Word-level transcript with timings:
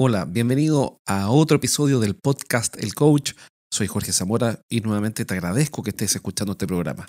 Hola, 0.00 0.26
bienvenido 0.26 1.00
a 1.08 1.28
otro 1.28 1.56
episodio 1.56 1.98
del 1.98 2.14
podcast 2.14 2.76
El 2.80 2.94
Coach. 2.94 3.32
Soy 3.68 3.88
Jorge 3.88 4.12
Zamora 4.12 4.60
y 4.70 4.80
nuevamente 4.80 5.24
te 5.24 5.34
agradezco 5.34 5.82
que 5.82 5.90
estés 5.90 6.14
escuchando 6.14 6.52
este 6.52 6.68
programa. 6.68 7.08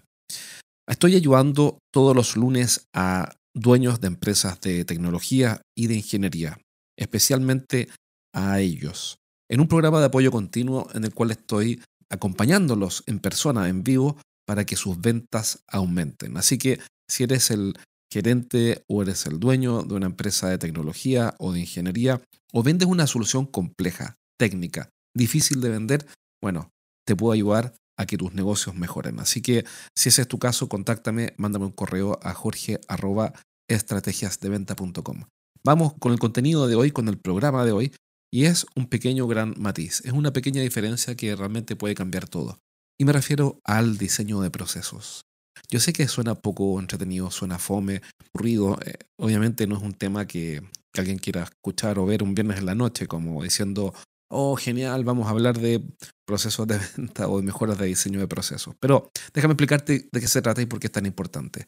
Estoy 0.88 1.16
ayudando 1.16 1.78
todos 1.94 2.16
los 2.16 2.36
lunes 2.36 2.88
a 2.96 3.32
dueños 3.56 4.02
de 4.02 4.08
empresas 4.08 4.60
de 4.62 4.86
tecnología 4.86 5.62
y 5.78 5.86
de 5.86 5.98
ingeniería, 5.98 6.58
especialmente 6.98 7.90
a 8.34 8.60
ellos, 8.60 9.20
en 9.52 9.60
un 9.60 9.68
programa 9.68 10.00
de 10.00 10.08
apoyo 10.08 10.32
continuo 10.32 10.88
en 10.96 11.04
el 11.04 11.14
cual 11.14 11.30
estoy 11.30 11.84
acompañándolos 12.10 13.04
en 13.06 13.20
persona, 13.20 13.70
en 13.70 13.84
vivo, 13.84 14.18
para 14.48 14.66
que 14.66 14.76
sus 14.76 15.00
ventas 15.00 15.62
aumenten. 15.68 16.38
Así 16.38 16.58
que 16.58 16.80
si 17.08 17.26
eres 17.26 17.52
el 17.52 17.78
gerente 18.12 18.84
o 18.88 19.02
eres 19.02 19.26
el 19.26 19.40
dueño 19.40 19.84
de 19.84 19.96
una 19.96 20.08
empresa 20.08 20.50
de 20.50 20.58
tecnología 20.58 21.36
o 21.40 21.54
de 21.54 21.62
ingeniería 21.62 22.22
o 22.52 22.64
vendes 22.64 22.88
una 22.88 23.08
solución 23.08 23.46
compleja, 23.46 24.18
técnica, 24.38 24.90
difícil 25.16 25.62
de 25.62 25.70
vender, 25.70 26.06
bueno, 26.42 26.72
te 27.06 27.16
puedo 27.16 27.32
ayudar 27.34 27.76
a 27.98 28.06
que 28.06 28.18
tus 28.18 28.34
negocios 28.34 28.76
mejoren. 28.76 29.20
Así 29.20 29.42
que 29.42 29.64
si 29.96 30.10
ese 30.10 30.24
es 30.24 30.28
tu 30.28 30.40
caso, 30.40 30.68
contáctame, 30.70 31.34
mándame 31.38 31.66
un 31.66 31.72
correo 31.72 32.20
a 32.24 32.34
jorge.estrategiasdeventa.com. 32.34 35.24
Vamos 35.64 35.94
con 36.00 36.12
el 36.14 36.20
contenido 36.20 36.68
de 36.68 36.76
hoy, 36.76 36.92
con 36.92 37.08
el 37.10 37.18
programa 37.18 37.66
de 37.66 37.74
hoy, 37.74 37.92
y 38.32 38.46
es 38.46 38.66
un 38.76 38.88
pequeño 38.88 39.28
gran 39.28 39.54
matiz, 39.58 40.02
es 40.06 40.14
una 40.14 40.32
pequeña 40.32 40.62
diferencia 40.62 41.16
que 41.16 41.36
realmente 41.36 41.76
puede 41.76 41.96
cambiar 41.96 42.30
todo. 42.30 42.60
Y 42.98 43.04
me 43.06 43.12
refiero 43.12 43.60
al 43.66 43.98
diseño 43.98 44.40
de 44.42 44.52
procesos. 44.52 45.24
Yo 45.72 45.80
sé 45.80 45.94
que 45.94 46.08
suena 46.08 46.36
poco 46.36 46.80
entretenido, 46.80 47.30
suena 47.30 47.60
fome, 47.60 48.02
aburrido. 48.34 48.80
Eh, 48.86 48.96
obviamente 49.18 49.68
no 49.68 49.78
es 49.78 49.84
un 49.84 49.94
tema 49.94 50.26
que, 50.26 50.62
alguien 50.98 51.20
quiera 51.20 51.44
escuchar 51.44 51.98
o 51.98 52.06
ver 52.06 52.24
un 52.24 52.36
viernes 52.36 52.58
en 52.58 52.66
la 52.66 52.76
noche, 52.76 53.08
como 53.08 53.42
diciendo, 53.42 53.94
oh, 54.30 54.58
genial, 54.58 55.06
vamos 55.06 55.28
a 55.28 55.30
hablar 55.30 55.58
de 55.58 55.82
procesos 56.26 56.68
de 56.68 56.78
venta 56.98 57.28
o 57.30 57.38
de 57.38 57.44
mejoras 57.44 57.78
de 57.78 57.86
diseño 57.86 58.20
de 58.20 58.28
procesos. 58.28 58.76
Pero 58.80 59.12
déjame 59.34 59.54
explicarte 59.54 60.10
de 60.12 60.20
qué 60.20 60.28
se 60.28 60.42
trata 60.42 60.62
y 60.62 60.66
por 60.66 60.80
qué 60.80 60.88
es 60.88 60.94
tan 60.94 61.06
importante. 61.06 61.68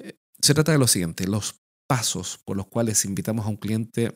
Eh, 0.00 0.14
se 0.40 0.54
trata 0.54 0.72
de 0.72 0.78
lo 0.78 0.88
siguiente, 0.88 1.28
los 1.28 1.56
pasos 1.88 2.40
por 2.44 2.56
los 2.56 2.66
cuales 2.66 3.04
invitamos 3.04 3.46
a 3.46 3.50
un 3.50 3.56
cliente 3.56 4.12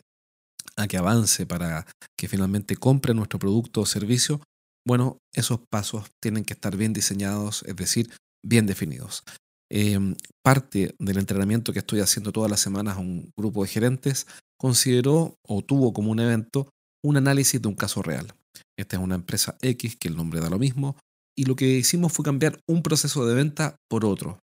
a 0.77 0.89
que 0.89 0.97
avance 0.97 1.47
para 1.47 1.87
que 2.19 2.29
finalmente 2.29 2.77
compre 2.77 3.15
nuestro 3.15 3.39
producto 3.39 3.83
o 3.83 3.87
servicio, 3.87 4.41
bueno, 4.87 5.19
esos 5.35 5.61
pasos 5.71 6.11
tienen 6.21 6.45
que 6.45 6.55
estar 6.55 6.77
bien 6.77 6.93
diseñados, 6.93 7.63
es 7.67 7.77
decir, 7.77 8.11
bien 8.45 8.67
definidos. 8.67 9.25
Em, 9.73 10.17
parte 10.43 10.95
del 10.99 11.19
entrenamiento 11.19 11.73
que 11.73 11.79
estoy 11.79 12.01
haciendo 12.01 12.33
todas 12.33 12.51
las 12.51 12.61
semanas 12.61 12.97
a 12.97 13.01
un 13.01 13.31
grupo 13.37 13.63
de 13.63 13.69
gerentes 13.69 14.27
consideró 14.59 15.37
o 15.47 15.63
tuvo 15.63 15.93
como 15.93 16.11
un 16.11 16.21
evento 16.21 16.69
un 17.05 17.17
análisis 17.17 17.63
de 17.63 17.69
un 17.69 17.77
caso 17.77 18.03
real. 18.03 18.35
Esta 18.79 18.97
es 18.97 19.03
una 19.03 19.15
empresa 19.15 19.57
X, 19.63 19.97
que 19.97 20.09
el 20.09 20.17
nombre 20.17 20.41
da 20.41 20.51
lo 20.51 20.59
mismo, 20.59 20.97
y 21.37 21.45
lo 21.45 21.57
que 21.57 21.67
hicimos 21.67 22.13
fue 22.13 22.25
cambiar 22.25 22.61
un 22.69 22.83
proceso 22.83 23.27
de 23.27 23.35
venta 23.35 23.77
por 23.89 24.05
otro. 24.05 24.41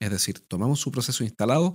Es 0.00 0.10
decir, 0.10 0.40
tomamos 0.40 0.80
su 0.80 0.92
proceso 0.92 1.24
instalado 1.24 1.74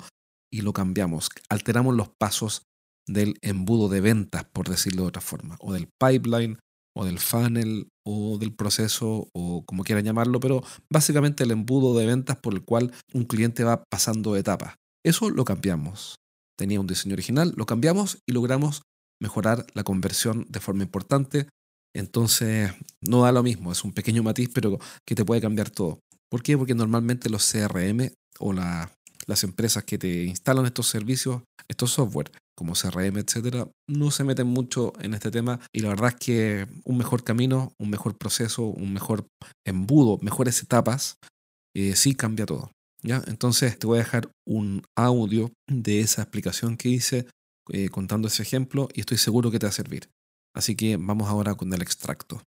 y 0.51 0.61
lo 0.61 0.73
cambiamos, 0.73 1.29
alteramos 1.49 1.95
los 1.95 2.09
pasos 2.17 2.63
del 3.07 3.35
embudo 3.41 3.89
de 3.89 4.01
ventas, 4.01 4.45
por 4.45 4.69
decirlo 4.69 5.03
de 5.03 5.09
otra 5.09 5.21
forma, 5.21 5.57
o 5.59 5.73
del 5.73 5.89
pipeline, 5.99 6.57
o 6.95 7.05
del 7.05 7.19
funnel 7.19 7.87
o 8.05 8.37
del 8.37 8.53
proceso 8.53 9.27
o 9.33 9.63
como 9.65 9.83
quieran 9.83 10.05
llamarlo, 10.05 10.39
pero 10.39 10.63
básicamente 10.89 11.43
el 11.43 11.51
embudo 11.51 11.97
de 11.97 12.05
ventas 12.05 12.37
por 12.37 12.53
el 12.53 12.63
cual 12.63 12.93
un 13.13 13.25
cliente 13.25 13.63
va 13.63 13.83
pasando 13.89 14.35
etapas. 14.35 14.75
Eso 15.03 15.29
lo 15.29 15.45
cambiamos. 15.45 16.15
Tenía 16.57 16.79
un 16.79 16.87
diseño 16.87 17.13
original, 17.13 17.53
lo 17.57 17.65
cambiamos 17.65 18.19
y 18.27 18.33
logramos 18.33 18.83
mejorar 19.21 19.65
la 19.73 19.83
conversión 19.83 20.45
de 20.49 20.59
forma 20.59 20.83
importante. 20.83 21.47
Entonces, 21.95 22.71
no 23.01 23.21
da 23.21 23.31
lo 23.31 23.43
mismo, 23.43 23.71
es 23.71 23.83
un 23.83 23.93
pequeño 23.93 24.23
matiz, 24.23 24.49
pero 24.53 24.79
que 25.05 25.15
te 25.15 25.25
puede 25.25 25.41
cambiar 25.41 25.69
todo. 25.69 25.99
¿Por 26.29 26.41
qué? 26.41 26.57
Porque 26.57 26.75
normalmente 26.75 27.29
los 27.29 27.49
CRM 27.51 28.11
o 28.39 28.53
las 29.27 29.43
empresas 29.43 29.83
que 29.83 29.97
te 29.97 30.23
instalan 30.23 30.65
estos 30.65 30.87
servicios, 30.87 31.41
estos 31.67 31.91
software, 31.91 32.31
como 32.55 32.73
CRM, 32.73 33.17
etcétera, 33.17 33.67
no 33.87 34.11
se 34.11 34.23
meten 34.23 34.47
mucho 34.47 34.93
en 34.99 35.13
este 35.13 35.31
tema 35.31 35.59
y 35.73 35.79
la 35.79 35.89
verdad 35.89 36.09
es 36.09 36.15
que 36.15 36.67
un 36.83 36.97
mejor 36.97 37.23
camino, 37.23 37.73
un 37.79 37.89
mejor 37.89 38.17
proceso, 38.17 38.63
un 38.63 38.93
mejor 38.93 39.25
embudo, 39.65 40.19
mejores 40.21 40.61
etapas, 40.61 41.17
eh, 41.75 41.95
sí 41.95 42.15
cambia 42.15 42.45
todo. 42.45 42.71
¿ya? 43.01 43.21
Entonces 43.27 43.77
te 43.77 43.87
voy 43.87 43.97
a 43.97 44.03
dejar 44.03 44.29
un 44.45 44.83
audio 44.95 45.51
de 45.67 46.01
esa 46.01 46.21
explicación 46.21 46.77
que 46.77 46.89
hice 46.89 47.27
eh, 47.69 47.89
contando 47.89 48.27
ese 48.27 48.43
ejemplo 48.43 48.89
y 48.93 49.01
estoy 49.01 49.17
seguro 49.17 49.51
que 49.51 49.59
te 49.59 49.65
va 49.65 49.71
a 49.71 49.73
servir. 49.73 50.09
Así 50.55 50.75
que 50.75 50.97
vamos 50.97 51.29
ahora 51.29 51.55
con 51.55 51.73
el 51.73 51.81
extracto. 51.81 52.41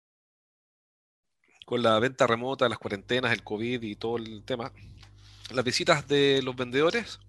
Con 1.65 1.82
la 1.82 1.98
venta 1.98 2.28
remota, 2.28 2.69
las 2.69 2.78
cuarentenas, 2.78 3.32
el 3.32 3.42
COVID 3.42 3.82
y 3.82 3.97
todo 3.97 4.19
el 4.19 4.44
tema, 4.44 4.72
las 5.51 5.65
visitas 5.65 6.07
de 6.09 6.43
los 6.43 6.57
vendedores 6.57 7.21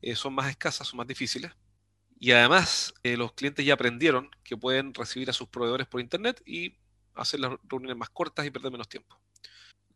eh, 0.00 0.16
son 0.16 0.34
más 0.34 0.50
escasas, 0.50 0.88
son 0.88 0.98
más 0.98 1.06
difíciles 1.06 1.52
y 2.22 2.30
además, 2.30 2.94
eh, 3.02 3.16
los 3.16 3.32
clientes 3.32 3.66
ya 3.66 3.74
aprendieron 3.74 4.30
que 4.44 4.56
pueden 4.56 4.94
recibir 4.94 5.28
a 5.28 5.32
sus 5.32 5.48
proveedores 5.48 5.88
por 5.88 6.00
Internet 6.00 6.40
y 6.46 6.76
hacer 7.16 7.40
las 7.40 7.54
reuniones 7.64 7.96
más 7.96 8.10
cortas 8.10 8.46
y 8.46 8.50
perder 8.52 8.70
menos 8.70 8.88
tiempo. 8.88 9.20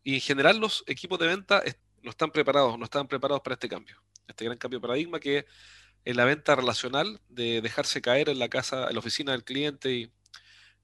Y 0.03 0.15
en 0.15 0.19
general 0.19 0.57
los 0.57 0.83
equipos 0.87 1.17
de 1.19 1.27
venta 1.27 1.63
no 2.01 2.09
están 2.09 2.31
preparados, 2.31 2.77
no 2.77 2.83
están 2.83 3.07
preparados 3.07 3.41
para 3.41 3.53
este 3.53 3.69
cambio, 3.69 3.95
este 4.27 4.43
gran 4.43 4.57
cambio 4.57 4.79
de 4.79 4.81
paradigma 4.81 5.21
que 5.21 5.45
es 6.03 6.15
la 6.17 6.25
venta 6.25 6.53
relacional, 6.53 7.21
de 7.29 7.61
dejarse 7.61 8.01
caer 8.01 8.27
en 8.27 8.39
la 8.39 8.49
casa, 8.49 8.89
en 8.89 8.93
la 8.95 8.99
oficina 8.99 9.31
del 9.31 9.45
cliente 9.45 9.93
y, 9.93 10.11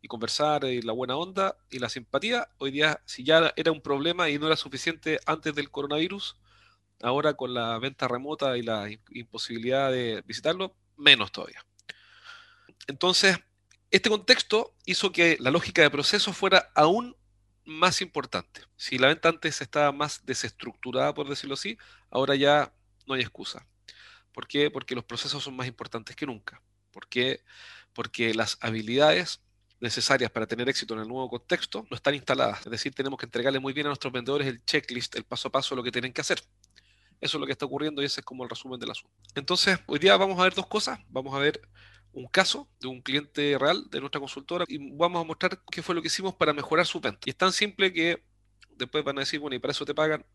y 0.01 0.07
conversar 0.07 0.63
y 0.63 0.81
la 0.81 0.93
buena 0.93 1.17
onda 1.17 1.57
y 1.69 1.79
la 1.79 1.89
simpatía. 1.89 2.47
Hoy 2.57 2.71
día, 2.71 3.01
si 3.03 3.25
ya 3.25 3.51
era 3.57 3.73
un 3.73 3.81
problema 3.81 4.29
y 4.29 4.39
no 4.39 4.47
era 4.47 4.55
suficiente 4.55 5.19
antes 5.25 5.53
del 5.53 5.69
coronavirus, 5.71 6.37
ahora 7.03 7.33
con 7.35 7.53
la 7.53 7.77
venta 7.79 8.07
remota 8.07 8.57
y 8.57 8.63
la 8.63 8.89
imposibilidad 9.11 9.91
de 9.91 10.23
visitarlo, 10.25 10.75
menos 10.97 11.31
todavía. 11.31 11.63
Entonces, 12.87 13.37
este 13.91 14.09
contexto 14.09 14.73
hizo 14.85 15.11
que 15.11 15.37
la 15.39 15.51
lógica 15.51 15.81
de 15.81 15.89
proceso 15.89 16.33
fuera 16.33 16.71
aún 16.73 17.15
más 17.65 18.01
importante. 18.01 18.61
Si 18.75 18.97
la 18.97 19.07
venta 19.07 19.29
antes 19.29 19.61
estaba 19.61 19.91
más 19.91 20.25
desestructurada, 20.25 21.13
por 21.13 21.29
decirlo 21.29 21.53
así, 21.53 21.77
ahora 22.09 22.35
ya 22.35 22.73
no 23.05 23.13
hay 23.13 23.21
excusa. 23.21 23.67
¿Por 24.31 24.47
qué? 24.47 24.71
Porque 24.71 24.95
los 24.95 25.03
procesos 25.03 25.43
son 25.43 25.55
más 25.55 25.67
importantes 25.67 26.15
que 26.15 26.25
nunca. 26.25 26.61
¿Por 26.91 27.07
qué? 27.07 27.43
Porque 27.93 28.33
las 28.33 28.57
habilidades 28.61 29.41
necesarias 29.79 30.31
para 30.31 30.47
tener 30.47 30.69
éxito 30.69 30.93
en 30.93 31.01
el 31.01 31.07
nuevo 31.07 31.29
contexto 31.29 31.85
no 31.91 31.95
están 31.95 32.15
instaladas. 32.15 32.65
Es 32.65 32.71
decir, 32.71 32.93
tenemos 32.93 33.19
que 33.19 33.25
entregarle 33.25 33.59
muy 33.59 33.73
bien 33.73 33.87
a 33.87 33.89
nuestros 33.89 34.13
vendedores 34.13 34.47
el 34.47 34.63
checklist, 34.63 35.15
el 35.15 35.25
paso 35.25 35.49
a 35.49 35.51
paso, 35.51 35.75
lo 35.75 35.83
que 35.83 35.91
tienen 35.91 36.13
que 36.13 36.21
hacer. 36.21 36.41
Eso 37.23 37.37
es 37.37 37.39
lo 37.39 37.45
que 37.45 37.53
está 37.53 37.65
ocurriendo 37.65 38.01
y 38.01 38.05
ese 38.05 38.19
es 38.19 38.25
como 38.25 38.43
el 38.43 38.49
resumen 38.49 38.77
del 38.77 38.91
asunto. 38.91 39.15
Entonces, 39.33 39.79
hoy 39.87 39.97
día 39.97 40.17
vamos 40.17 40.37
a 40.37 40.43
ver 40.43 40.53
dos 40.53 40.67
cosas. 40.67 40.99
Vamos 41.07 41.33
a 41.33 41.39
ver 41.39 41.61
un 42.11 42.27
caso 42.27 42.69
de 42.81 42.89
un 42.89 43.01
cliente 43.01 43.57
real 43.57 43.89
de 43.89 44.01
nuestra 44.01 44.19
consultora 44.19 44.65
y 44.67 44.77
vamos 44.97 45.21
a 45.21 45.23
mostrar 45.23 45.63
qué 45.71 45.81
fue 45.81 45.95
lo 45.95 46.01
que 46.01 46.07
hicimos 46.07 46.35
para 46.35 46.51
mejorar 46.51 46.85
su 46.85 46.99
venta. 46.99 47.21
Y 47.25 47.29
es 47.29 47.37
tan 47.37 47.53
simple 47.53 47.93
que 47.93 48.21
después 48.71 49.05
van 49.05 49.19
a 49.19 49.21
decir, 49.21 49.39
bueno, 49.39 49.55
y 49.55 49.59
para 49.59 49.71
eso 49.71 49.85
te 49.85 49.95
pagan. 49.95 50.25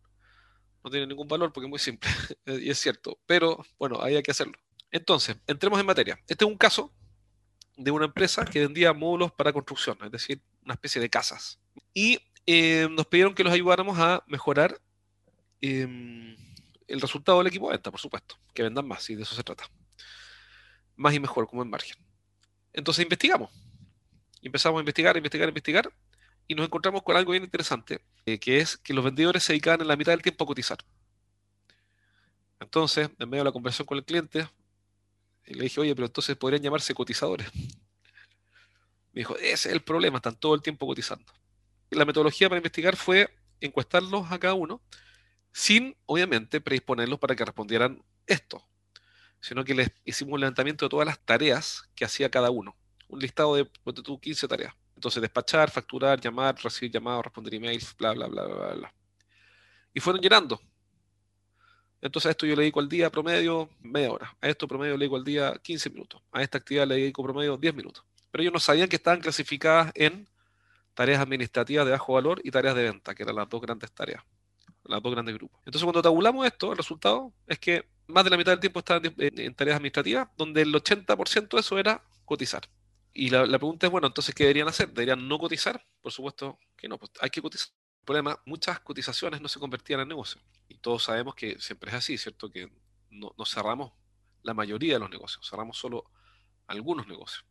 No 0.82 0.90
tiene 0.90 1.06
ningún 1.06 1.28
valor 1.28 1.52
porque 1.52 1.66
es 1.66 1.70
muy 1.70 1.78
simple. 1.78 2.08
y 2.46 2.70
es 2.70 2.78
cierto. 2.78 3.20
Pero 3.26 3.62
bueno, 3.78 4.00
ahí 4.00 4.16
hay 4.16 4.22
que 4.22 4.30
hacerlo. 4.30 4.54
Entonces, 4.90 5.36
entremos 5.46 5.78
en 5.78 5.84
materia. 5.84 6.18
Este 6.26 6.46
es 6.46 6.50
un 6.50 6.56
caso 6.56 6.94
de 7.76 7.90
una 7.90 8.06
empresa 8.06 8.46
que 8.46 8.60
vendía 8.60 8.94
módulos 8.94 9.30
para 9.32 9.52
construcción, 9.52 9.98
es 10.02 10.10
decir, 10.10 10.40
una 10.64 10.72
especie 10.72 11.02
de 11.02 11.10
casas. 11.10 11.60
Y 11.92 12.18
eh, 12.46 12.88
nos 12.90 13.04
pidieron 13.04 13.34
que 13.34 13.44
los 13.44 13.52
ayudáramos 13.52 13.98
a 13.98 14.24
mejorar 14.26 14.80
em, 15.60 16.34
el 16.88 17.00
resultado 17.00 17.38
del 17.38 17.46
equipo 17.48 17.68
venta, 17.68 17.90
por 17.90 18.00
supuesto, 18.00 18.36
que 18.54 18.62
vendan 18.62 18.88
más, 18.88 19.08
y 19.10 19.14
de 19.14 19.22
eso 19.22 19.34
se 19.34 19.44
trata. 19.44 19.64
Más 20.96 21.14
y 21.14 21.20
mejor, 21.20 21.46
como 21.46 21.62
en 21.62 21.70
margen. 21.70 21.96
Entonces 22.72 23.04
investigamos. 23.04 23.50
Empezamos 24.42 24.78
a 24.78 24.80
investigar, 24.80 25.16
investigar, 25.16 25.48
investigar, 25.48 25.92
y 26.48 26.54
nos 26.54 26.64
encontramos 26.64 27.02
con 27.02 27.16
algo 27.16 27.32
bien 27.32 27.44
interesante, 27.44 28.00
eh, 28.24 28.38
que 28.38 28.58
es 28.58 28.78
que 28.78 28.94
los 28.94 29.04
vendedores 29.04 29.44
se 29.44 29.52
dedicaban 29.52 29.82
en 29.82 29.88
la 29.88 29.96
mitad 29.96 30.12
del 30.12 30.22
tiempo 30.22 30.44
a 30.44 30.46
cotizar. 30.46 30.78
Entonces, 32.58 33.10
en 33.18 33.28
medio 33.28 33.42
de 33.42 33.50
la 33.50 33.52
conversación 33.52 33.86
con 33.86 33.98
el 33.98 34.04
cliente, 34.04 34.48
le 35.44 35.62
dije, 35.62 35.80
oye, 35.80 35.94
pero 35.94 36.06
entonces 36.06 36.36
podrían 36.36 36.62
llamarse 36.62 36.94
cotizadores. 36.94 37.48
Me 39.12 39.20
dijo, 39.20 39.36
ese 39.36 39.68
es 39.68 39.74
el 39.74 39.82
problema, 39.82 40.16
están 40.16 40.36
todo 40.36 40.54
el 40.54 40.62
tiempo 40.62 40.86
cotizando. 40.86 41.32
La 41.90 42.04
metodología 42.04 42.48
para 42.48 42.58
investigar 42.58 42.96
fue 42.96 43.28
encuestarlos 43.60 44.30
a 44.30 44.38
cada 44.38 44.54
uno 44.54 44.80
sin 45.58 45.96
obviamente 46.06 46.60
predisponerlos 46.60 47.18
para 47.18 47.34
que 47.34 47.44
respondieran 47.44 48.00
esto, 48.28 48.64
sino 49.40 49.64
que 49.64 49.74
les 49.74 49.90
hicimos 50.04 50.34
un 50.34 50.40
levantamiento 50.40 50.84
de 50.84 50.88
todas 50.88 51.04
las 51.04 51.18
tareas 51.18 51.82
que 51.96 52.04
hacía 52.04 52.30
cada 52.30 52.48
uno, 52.52 52.76
un 53.08 53.18
listado 53.18 53.56
de, 53.56 53.64
tú, 54.04 54.20
15 54.20 54.46
tareas. 54.46 54.72
Entonces, 54.94 55.20
despachar, 55.20 55.68
facturar, 55.68 56.20
llamar, 56.20 56.54
recibir 56.62 56.92
llamados, 56.92 57.24
responder 57.24 57.56
emails, 57.56 57.92
bla, 57.98 58.12
bla, 58.12 58.28
bla, 58.28 58.44
bla, 58.44 58.74
bla. 58.74 58.94
Y 59.92 59.98
fueron 59.98 60.22
llenando. 60.22 60.60
Entonces, 62.00 62.28
a 62.28 62.30
esto 62.30 62.46
yo 62.46 62.54
le 62.54 62.62
dedico 62.62 62.78
al 62.78 62.88
día 62.88 63.10
promedio 63.10 63.68
media 63.80 64.12
hora. 64.12 64.36
A 64.40 64.48
esto 64.48 64.68
promedio 64.68 64.92
le 64.92 65.00
dedico 65.00 65.16
al 65.16 65.24
día 65.24 65.58
15 65.60 65.90
minutos. 65.90 66.22
A 66.30 66.40
esta 66.40 66.58
actividad 66.58 66.86
le 66.86 66.94
dedico 66.94 67.24
promedio 67.24 67.56
10 67.56 67.74
minutos. 67.74 68.04
pero 68.30 68.42
ellos 68.42 68.52
no 68.52 68.60
sabían 68.60 68.88
que 68.88 68.94
estaban 68.94 69.20
clasificadas 69.20 69.90
en 69.96 70.28
tareas 70.94 71.20
administrativas 71.20 71.84
de 71.84 71.90
bajo 71.90 72.12
valor 72.12 72.40
y 72.44 72.52
tareas 72.52 72.76
de 72.76 72.84
venta, 72.84 73.16
que 73.16 73.24
eran 73.24 73.34
las 73.34 73.48
dos 73.48 73.60
grandes 73.60 73.90
tareas, 73.90 74.22
las 74.88 75.02
dos 75.02 75.12
grandes 75.12 75.34
grupos. 75.34 75.60
Entonces, 75.64 75.84
cuando 75.84 76.02
tabulamos 76.02 76.46
esto, 76.46 76.72
el 76.72 76.78
resultado 76.78 77.32
es 77.46 77.58
que 77.58 77.88
más 78.06 78.24
de 78.24 78.30
la 78.30 78.36
mitad 78.36 78.52
del 78.52 78.60
tiempo 78.60 78.80
estaban 78.80 79.02
en, 79.18 79.54
tareas 79.54 79.76
administrativas, 79.76 80.28
donde 80.36 80.62
el 80.62 80.74
80% 80.74 81.48
de 81.48 81.60
eso 81.60 81.78
era 81.78 82.02
cotizar. 82.24 82.62
Y 83.12 83.30
la, 83.30 83.46
pregunta 83.46 83.86
es, 83.86 83.92
bueno, 83.92 84.06
entonces, 84.06 84.34
¿qué 84.34 84.44
deberían 84.44 84.68
hacer? 84.68 84.88
¿Deberían 84.88 85.28
no 85.28 85.38
cotizar? 85.38 85.84
Por 86.00 86.12
supuesto 86.12 86.58
que 86.76 86.88
no, 86.88 86.98
pues 86.98 87.12
hay 87.20 87.30
que 87.30 87.42
cotizar. 87.42 87.68
El 88.00 88.04
problema, 88.04 88.40
muchas 88.46 88.80
cotizaciones 88.80 89.40
no 89.40 89.48
se 89.48 89.60
convertían 89.60 90.00
en 90.00 90.08
negocio. 90.08 90.40
Y 90.68 90.78
todos 90.78 91.04
sabemos 91.04 91.34
que 91.34 91.58
siempre 91.60 91.90
es 91.90 91.96
así, 91.96 92.16
¿cierto? 92.16 92.50
Que 92.50 92.70
no, 93.10 93.34
no 93.36 93.44
cerramos 93.44 93.92
la 94.42 94.54
mayoría 94.54 94.94
de 94.94 95.00
los 95.00 95.10
negocios, 95.10 95.46
cerramos 95.48 95.76
solo 95.76 96.10
algunos 96.66 97.06
negocios. 97.06 97.44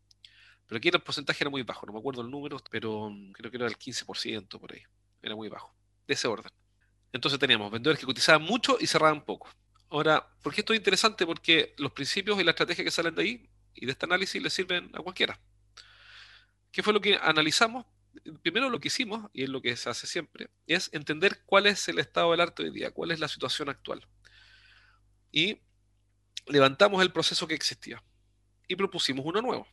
Pero 0.66 0.78
aquí 0.78 0.90
el 0.90 1.02
porcentaje 1.02 1.44
era 1.44 1.50
muy 1.50 1.64
bajo, 1.64 1.86
no 1.86 1.94
me 1.94 2.00
acuerdo 2.00 2.22
el 2.22 2.30
número, 2.30 2.58
pero 2.70 3.12
creo 3.34 3.52
que 3.52 3.58
era 3.58 3.68
el 3.68 3.78
15% 3.78 4.60
por 4.60 4.74
ahí. 4.74 4.82
Era 5.22 5.36
muy 5.36 5.48
bajo, 5.48 5.74
de 6.08 6.14
ese 6.14 6.28
orden. 6.28 6.52
Entonces 7.14 7.40
teníamos 7.40 7.72
vendedores 7.72 8.00
que 8.00 8.06
cotizaban 8.06 8.44
mucho 8.44 8.78
y 8.80 8.88
cerraban 8.88 9.24
poco. 9.24 9.50
Ahora, 9.90 10.28
¿por 10.42 10.54
qué 10.54 10.62
esto 10.62 10.74
es 10.74 10.78
interesante? 10.78 11.26
Porque 11.26 11.74
los 11.78 11.92
principios 11.92 12.40
y 12.40 12.44
la 12.44 12.52
estrategia 12.52 12.84
que 12.84 12.92
salen 12.92 13.16
de 13.16 13.22
ahí 13.22 13.50
y 13.74 13.86
de 13.86 13.92
este 13.92 14.06
análisis 14.06 14.42
le 14.42 14.50
sirven 14.50 14.90
a 14.94 15.00
cualquiera. 15.00 15.40
¿Qué 16.72 16.84
fue 16.84 16.94
lo 16.94 17.02
que 17.02 17.18
analizamos? 17.22 17.86
Primero 18.42 18.70
lo 18.70 18.80
que 18.80 18.88
hicimos, 18.88 19.30
y 19.32 19.44
es 19.44 19.50
lo 19.50 19.62
que 19.62 19.76
se 19.78 19.90
hace 19.90 20.08
siempre, 20.08 20.50
es 20.66 20.90
entender 20.94 21.44
cuál 21.46 21.68
es 21.68 21.88
el 21.88 22.00
estado 22.00 22.32
del 22.32 22.42
arte 22.42 22.64
hoy 22.64 22.72
día, 22.72 22.92
cuál 22.92 23.12
es 23.12 23.20
la 23.20 23.28
situación 23.28 23.70
actual. 23.70 24.06
Y 25.32 25.60
levantamos 26.48 27.02
el 27.02 27.12
proceso 27.12 27.48
que 27.48 27.54
existía 27.54 28.04
y 28.68 28.76
propusimos 28.76 29.26
uno 29.26 29.42
nuevo. 29.42 29.68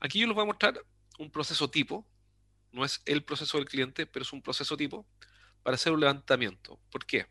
Aquí 0.00 0.18
yo 0.18 0.26
les 0.26 0.34
voy 0.34 0.42
a 0.42 0.46
mostrar 0.46 0.84
un 1.18 1.30
proceso 1.30 1.70
tipo, 1.70 2.06
no 2.72 2.84
es 2.84 3.02
el 3.04 3.22
proceso 3.22 3.58
del 3.58 3.66
cliente, 3.66 4.06
pero 4.06 4.22
es 4.22 4.32
un 4.32 4.42
proceso 4.42 4.76
tipo 4.76 5.06
para 5.64 5.74
hacer 5.74 5.92
un 5.92 6.00
levantamiento. 6.00 6.78
¿Por 6.90 7.04
qué? 7.04 7.26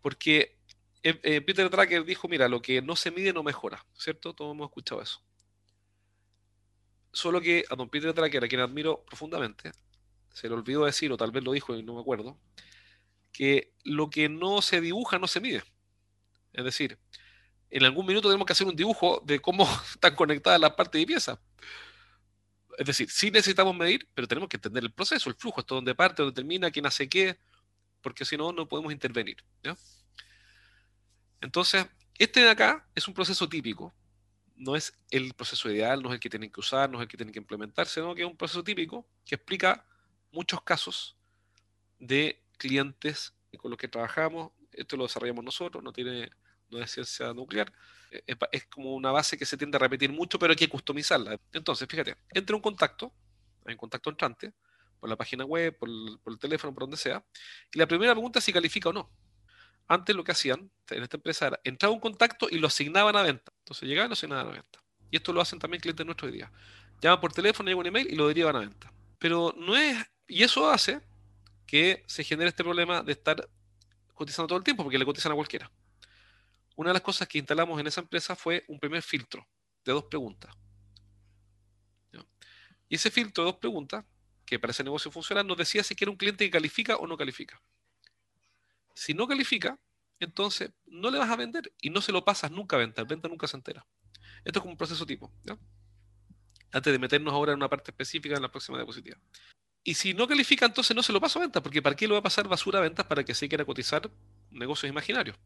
Porque 0.00 0.58
eh, 1.02 1.18
eh, 1.24 1.40
Peter 1.40 1.68
Drucker 1.68 2.04
dijo, 2.04 2.28
mira, 2.28 2.48
lo 2.48 2.62
que 2.62 2.80
no 2.80 2.94
se 2.94 3.10
mide 3.10 3.32
no 3.32 3.42
mejora, 3.42 3.84
¿cierto? 3.94 4.34
Todos 4.34 4.54
hemos 4.54 4.68
escuchado 4.68 5.02
eso. 5.02 5.20
Solo 7.12 7.40
que 7.40 7.64
a 7.68 7.74
don 7.74 7.88
Peter 7.88 8.14
Drucker, 8.14 8.44
a 8.44 8.48
quien 8.48 8.60
admiro 8.60 9.04
profundamente, 9.04 9.72
se 10.32 10.48
le 10.48 10.54
olvidó 10.54 10.84
decir, 10.84 11.10
o 11.10 11.16
tal 11.16 11.32
vez 11.32 11.42
lo 11.42 11.52
dijo 11.52 11.74
y 11.74 11.82
no 11.82 11.94
me 11.94 12.00
acuerdo, 12.00 12.38
que 13.32 13.72
lo 13.82 14.10
que 14.10 14.28
no 14.28 14.62
se 14.62 14.80
dibuja 14.80 15.18
no 15.18 15.26
se 15.26 15.40
mide. 15.40 15.62
Es 16.52 16.64
decir, 16.64 16.98
en 17.70 17.84
algún 17.84 18.06
minuto 18.06 18.28
tenemos 18.28 18.46
que 18.46 18.52
hacer 18.52 18.66
un 18.66 18.76
dibujo 18.76 19.22
de 19.24 19.40
cómo 19.40 19.64
están 19.90 20.14
conectadas 20.14 20.60
las 20.60 20.72
partes 20.72 21.00
de 21.00 21.06
pieza. 21.06 21.40
Es 22.78 22.86
decir, 22.86 23.10
sí 23.10 23.30
necesitamos 23.30 23.74
medir, 23.76 24.08
pero 24.14 24.26
tenemos 24.26 24.48
que 24.48 24.56
entender 24.56 24.82
el 24.82 24.92
proceso, 24.92 25.28
el 25.28 25.36
flujo, 25.36 25.60
esto 25.60 25.74
donde 25.74 25.94
parte, 25.94 26.22
donde 26.22 26.34
termina, 26.34 26.70
quién 26.70 26.86
hace 26.86 27.08
qué, 27.08 27.38
porque 28.00 28.24
si 28.24 28.36
no, 28.36 28.52
no 28.52 28.68
podemos 28.68 28.92
intervenir. 28.92 29.36
Entonces, 31.40 31.86
este 32.18 32.40
de 32.40 32.50
acá 32.50 32.86
es 32.94 33.06
un 33.08 33.14
proceso 33.14 33.48
típico. 33.48 33.94
No 34.56 34.76
es 34.76 34.96
el 35.10 35.34
proceso 35.34 35.70
ideal, 35.70 36.02
no 36.02 36.08
es 36.08 36.14
el 36.14 36.20
que 36.20 36.30
tienen 36.30 36.50
que 36.50 36.60
usar, 36.60 36.88
no 36.88 36.98
es 36.98 37.02
el 37.02 37.08
que 37.08 37.16
tienen 37.16 37.32
que 37.32 37.40
implementar, 37.40 37.86
sino 37.86 38.14
que 38.14 38.22
es 38.22 38.28
un 38.28 38.36
proceso 38.36 38.62
típico 38.62 39.06
que 39.24 39.34
explica 39.34 39.86
muchos 40.30 40.62
casos 40.62 41.16
de 41.98 42.42
clientes 42.58 43.34
con 43.58 43.70
los 43.70 43.78
que 43.78 43.88
trabajamos. 43.88 44.52
Esto 44.72 44.96
lo 44.96 45.04
desarrollamos 45.04 45.44
nosotros, 45.44 45.82
no 45.82 45.92
tiene 45.92 46.30
no 46.72 46.82
es 46.82 46.90
ciencia 46.90 47.32
nuclear, 47.32 47.72
es, 48.50 48.66
como 48.66 48.94
una 48.94 49.10
base 49.10 49.38
que 49.38 49.46
se 49.46 49.56
tiende 49.56 49.76
a 49.76 49.80
repetir 49.80 50.12
mucho, 50.12 50.38
pero 50.38 50.52
hay 50.52 50.56
que 50.56 50.68
customizarla. 50.68 51.38
Entonces, 51.52 51.88
fíjate, 51.88 52.16
entra 52.30 52.54
un 52.54 52.62
contacto, 52.62 53.12
hay 53.64 53.72
un 53.72 53.78
contacto 53.78 54.10
entrante, 54.10 54.52
por 55.00 55.08
la 55.08 55.16
página 55.16 55.44
web, 55.44 55.76
por 55.78 55.88
el, 55.88 56.38
teléfono, 56.38 56.72
por 56.72 56.84
donde 56.84 56.96
sea, 56.96 57.24
y 57.72 57.78
la 57.78 57.86
primera 57.86 58.12
pregunta 58.12 58.38
es 58.38 58.44
si 58.44 58.52
califica 58.52 58.90
o 58.90 58.92
no. 58.92 59.10
Antes 59.88 60.14
lo 60.14 60.22
que 60.22 60.32
hacían 60.32 60.70
en 60.90 61.02
esta 61.02 61.16
empresa 61.16 61.48
era, 61.48 61.60
entraba 61.64 61.92
un 61.92 62.00
contacto 62.00 62.46
y 62.50 62.58
lo 62.58 62.68
asignaban 62.68 63.16
a 63.16 63.22
venta. 63.22 63.52
Entonces 63.58 63.88
llegaban 63.88 64.08
y 64.08 64.10
lo 64.10 64.14
asignaban 64.14 64.46
a 64.46 64.50
venta. 64.52 64.78
Y 65.10 65.16
esto 65.16 65.32
lo 65.32 65.40
hacen 65.40 65.58
también 65.58 65.80
clientes 65.80 66.06
nuestros 66.06 66.30
hoy 66.30 66.36
día. 66.36 66.52
Llaman 67.00 67.20
por 67.20 67.32
teléfono, 67.32 67.68
llegan 67.68 67.80
un 67.80 67.86
email 67.86 68.10
y 68.10 68.14
lo 68.14 68.28
derivan 68.28 68.56
a 68.56 68.60
venta. 68.60 68.92
Pero 69.18 69.54
no 69.58 69.76
es, 69.76 69.98
y 70.28 70.44
eso 70.44 70.70
hace 70.70 71.00
que 71.66 72.04
se 72.06 72.22
genere 72.22 72.50
este 72.50 72.62
problema 72.62 73.02
de 73.02 73.12
estar 73.12 73.48
cotizando 74.14 74.46
todo 74.46 74.58
el 74.58 74.64
tiempo, 74.64 74.84
porque 74.84 74.98
le 74.98 75.04
cotizan 75.04 75.32
a 75.32 75.34
cualquiera 75.34 75.70
una 76.82 76.90
de 76.90 76.94
las 76.94 77.02
cosas 77.02 77.26
que 77.26 77.38
instalamos 77.38 77.80
en 77.80 77.86
esa 77.86 78.00
empresa 78.00 78.36
fue 78.36 78.64
un 78.68 78.78
primer 78.78 79.02
filtro 79.02 79.46
de 79.84 79.92
dos 79.92 80.04
preguntas. 80.04 80.54
Y 82.88 82.96
ese 82.96 83.10
filtro 83.10 83.44
de 83.44 83.52
dos 83.52 83.58
preguntas, 83.58 84.04
que 84.44 84.58
para 84.58 84.72
ese 84.72 84.84
negocio 84.84 85.10
funciona, 85.10 85.42
nos 85.42 85.56
decía 85.56 85.82
si 85.82 85.94
quiere 85.94 86.10
un 86.10 86.16
cliente 86.18 86.44
que 86.44 86.50
califica 86.50 86.96
o 86.96 87.06
no 87.06 87.16
califica. 87.16 87.62
Si 88.94 89.14
no 89.14 89.26
califica, 89.26 89.80
entonces 90.20 90.72
no 90.84 91.10
le 91.10 91.18
vas 91.18 91.30
a 91.30 91.36
vender 91.36 91.72
y 91.80 91.88
no 91.88 92.02
se 92.02 92.12
lo 92.12 92.22
pasas 92.22 92.50
nunca 92.50 92.76
a 92.76 92.80
venta. 92.80 93.00
El 93.00 93.06
venta 93.06 93.28
nunca 93.28 93.46
se 93.46 93.56
entera. 93.56 93.86
Esto 94.44 94.58
es 94.58 94.60
como 94.60 94.72
un 94.72 94.76
proceso 94.76 95.06
tipo. 95.06 95.32
Antes 96.70 96.92
de 96.92 96.98
meternos 96.98 97.32
ahora 97.32 97.52
en 97.52 97.56
una 97.56 97.70
parte 97.70 97.92
específica 97.92 98.36
en 98.36 98.42
la 98.42 98.50
próxima 98.50 98.76
diapositiva. 98.76 99.16
Y 99.82 99.94
si 99.94 100.12
no 100.12 100.28
califica, 100.28 100.66
entonces 100.66 100.94
no 100.94 101.02
se 101.02 101.14
lo 101.14 101.20
paso 101.20 101.38
a 101.38 101.42
venta, 101.42 101.62
porque 101.62 101.80
¿para 101.80 101.96
qué 101.96 102.06
lo 102.06 102.14
va 102.14 102.20
a 102.20 102.22
pasar 102.22 102.46
basura 102.46 102.78
a 102.78 102.82
ventas 102.82 103.06
para 103.06 103.24
que 103.24 103.34
se 103.34 103.48
quiera 103.48 103.64
cotizar 103.64 104.10
negocios 104.50 104.90
imaginarios? 104.90 105.36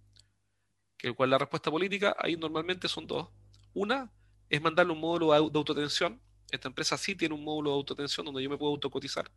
Que 0.97 1.09
el 1.09 1.15
cual 1.15 1.31
la 1.31 1.39
respuesta 1.39 1.71
política 1.71 2.17
ahí 2.19 2.37
normalmente 2.37 2.89
son 2.89 3.07
dos. 3.07 3.29
Una 3.75 4.11
es 4.49 4.61
mandarle 4.61 4.93
un 4.93 5.01
módulo 5.01 5.33
de 5.33 5.59
autoatención. 5.59 6.21
Esta 6.51 6.69
empresa 6.69 6.97
sí 6.97 7.15
tiene 7.15 7.35
un 7.35 7.45
módulo 7.45 7.71
de 7.71 7.77
autoatención 7.77 8.25
donde 8.25 8.43
yo 8.43 8.51
me 8.51 8.57
puedo 8.57 8.73
autocotizar. 8.73 9.31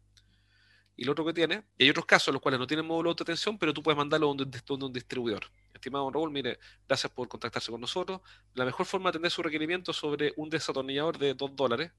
Y 0.96 1.06
lo 1.06 1.14
otro 1.14 1.26
que 1.26 1.34
tiene, 1.34 1.64
y 1.78 1.86
hay 1.86 1.90
otros 1.90 2.06
casos 2.06 2.28
en 2.28 2.34
los 2.34 2.42
cuales 2.42 2.60
no 2.60 2.68
tienen 2.68 2.86
módulo 2.86 3.08
de 3.08 3.12
autoatención, 3.12 3.58
pero 3.58 3.74
tú 3.74 3.82
puedes 3.82 3.98
mandarlo 3.98 4.28
a 4.28 4.32
un, 4.32 4.84
un 4.84 4.94
distribuidor. 4.94 5.46
Estimado 5.74 6.12
Raúl, 6.12 6.30
mire, 6.30 6.60
gracias 6.88 7.10
por 7.14 7.28
contactarse 7.30 7.72
con 7.72 7.80
nosotros. 7.80 8.20
La 8.54 8.66
mejor 8.66 8.86
forma 8.86 9.06
de 9.06 9.12
atender 9.12 9.32
su 9.32 9.42
requerimiento 9.42 9.94
sobre 9.94 10.34
un 10.36 10.50
desatornillador 10.50 11.18
de 11.18 11.36
2 11.36 11.56
dólares 11.56 11.94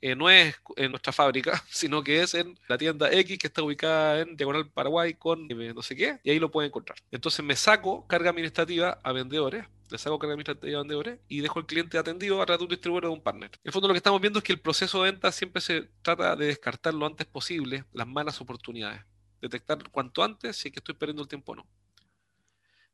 eh, 0.00 0.14
no 0.14 0.28
es 0.28 0.54
en 0.76 0.90
nuestra 0.90 1.12
fábrica, 1.12 1.62
sino 1.70 2.02
que 2.02 2.22
es 2.22 2.34
en 2.34 2.58
la 2.68 2.78
tienda 2.78 3.10
X 3.10 3.38
que 3.38 3.46
está 3.46 3.62
ubicada 3.62 4.20
en 4.20 4.36
Diagonal 4.36 4.68
Paraguay 4.68 5.14
con 5.14 5.50
eh, 5.50 5.72
no 5.74 5.82
sé 5.82 5.96
qué, 5.96 6.18
y 6.22 6.30
ahí 6.30 6.38
lo 6.38 6.50
pueden 6.50 6.68
encontrar. 6.68 6.98
Entonces 7.10 7.44
me 7.44 7.56
saco 7.56 8.06
carga 8.06 8.30
administrativa 8.30 9.00
a 9.02 9.12
vendedores, 9.12 9.64
le 9.90 9.98
saco 9.98 10.18
carga 10.18 10.34
administrativa 10.34 10.78
a 10.78 10.82
vendedores 10.82 11.20
y 11.28 11.40
dejo 11.40 11.60
el 11.60 11.66
cliente 11.66 11.98
atendido 11.98 12.42
a 12.42 12.46
través 12.46 12.60
de 12.60 12.64
un 12.64 12.70
distribuidor 12.70 13.06
o 13.06 13.08
de 13.08 13.14
un 13.14 13.22
partner. 13.22 13.50
En 13.54 13.60
el 13.64 13.72
fondo 13.72 13.88
lo 13.88 13.94
que 13.94 13.98
estamos 13.98 14.20
viendo 14.20 14.38
es 14.38 14.44
que 14.44 14.52
el 14.52 14.60
proceso 14.60 15.02
de 15.02 15.10
venta 15.10 15.32
siempre 15.32 15.62
se 15.62 15.88
trata 16.02 16.36
de 16.36 16.46
descartar 16.46 16.94
lo 16.94 17.06
antes 17.06 17.26
posible 17.26 17.84
las 17.92 18.06
malas 18.06 18.40
oportunidades, 18.40 19.02
detectar 19.40 19.78
cuanto 19.90 20.22
antes 20.22 20.56
si 20.56 20.68
es 20.68 20.72
que 20.72 20.80
estoy 20.80 20.94
perdiendo 20.94 21.22
el 21.22 21.28
tiempo 21.28 21.52
o 21.52 21.56
no. 21.56 21.66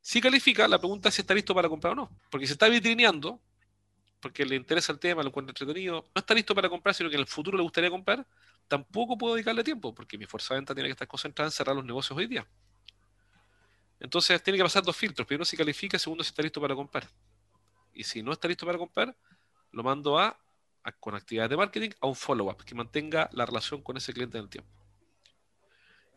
Si 0.05 0.19
califica, 0.19 0.67
la 0.67 0.79
pregunta 0.79 1.07
es 1.07 1.15
si 1.15 1.21
está 1.21 1.33
listo 1.33 1.55
para 1.55 1.69
comprar 1.69 1.93
o 1.93 1.95
no. 1.95 2.09
Porque 2.29 2.45
si 2.45 2.51
está 2.51 2.67
vitrineando, 2.67 3.39
porque 4.23 4.45
le 4.45 4.55
interesa 4.55 4.93
el 4.93 4.99
tema, 4.99 5.21
lo 5.21 5.27
encuentra 5.27 5.51
entretenido, 5.51 6.05
no 6.15 6.19
está 6.19 6.33
listo 6.33 6.55
para 6.55 6.69
comprar, 6.69 6.95
sino 6.95 7.09
que 7.09 7.15
en 7.15 7.21
el 7.21 7.27
futuro 7.27 7.57
le 7.57 7.61
gustaría 7.61 7.89
comprar, 7.89 8.25
tampoco 8.69 9.17
puedo 9.17 9.35
dedicarle 9.35 9.65
tiempo, 9.65 9.93
porque 9.93 10.17
mi 10.17 10.25
fuerza 10.25 10.53
de 10.53 10.61
venta 10.61 10.73
tiene 10.73 10.87
que 10.87 10.93
estar 10.93 11.09
concentrada 11.09 11.49
en 11.49 11.51
cerrar 11.51 11.75
los 11.75 11.83
negocios 11.83 12.17
hoy 12.17 12.27
día. 12.27 12.47
Entonces 13.99 14.41
tiene 14.41 14.57
que 14.57 14.63
pasar 14.63 14.81
dos 14.81 14.95
filtros. 14.95 15.27
Primero 15.27 15.43
si 15.43 15.57
califica, 15.57 15.99
segundo 15.99 16.23
si 16.23 16.29
está 16.29 16.41
listo 16.41 16.61
para 16.61 16.73
comprar. 16.73 17.05
Y 17.93 18.05
si 18.05 18.23
no 18.23 18.31
está 18.31 18.47
listo 18.47 18.65
para 18.65 18.77
comprar, 18.77 19.13
lo 19.71 19.83
mando 19.83 20.17
a, 20.17 20.39
con 21.01 21.15
actividades 21.15 21.49
de 21.49 21.57
marketing 21.57 21.89
a 21.99 22.07
un 22.07 22.15
follow-up 22.15 22.63
que 22.63 22.75
mantenga 22.75 23.29
la 23.33 23.45
relación 23.45 23.81
con 23.81 23.97
ese 23.97 24.13
cliente 24.13 24.37
en 24.37 24.45
el 24.45 24.49
tiempo. 24.49 24.71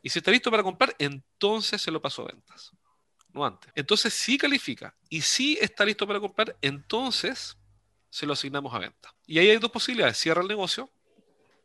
Y 0.01 0.11
si 0.11 0.21
está 0.21 0.31
listo 0.31 0.49
para 0.53 0.63
comprar, 0.63 0.95
entonces 1.01 1.83
se 1.83 1.91
lo 1.91 2.01
paso 2.01 2.23
a 2.23 2.27
ventas. 2.27 2.71
No 3.33 3.45
antes. 3.45 3.73
Entonces 3.75 4.15
si 4.15 4.39
califica 4.39 4.95
y 5.09 5.23
si 5.23 5.59
está 5.61 5.85
listo 5.85 6.07
para 6.07 6.21
comprar, 6.21 6.57
entonces 6.63 7.57
se 8.17 8.25
lo 8.25 8.33
asignamos 8.33 8.73
a 8.73 8.79
venta. 8.79 9.15
Y 9.27 9.39
ahí 9.39 9.51
hay 9.51 9.59
dos 9.59 9.71
posibilidades, 9.71 10.17
cierra 10.17 10.41
el 10.41 10.49
negocio 10.49 10.89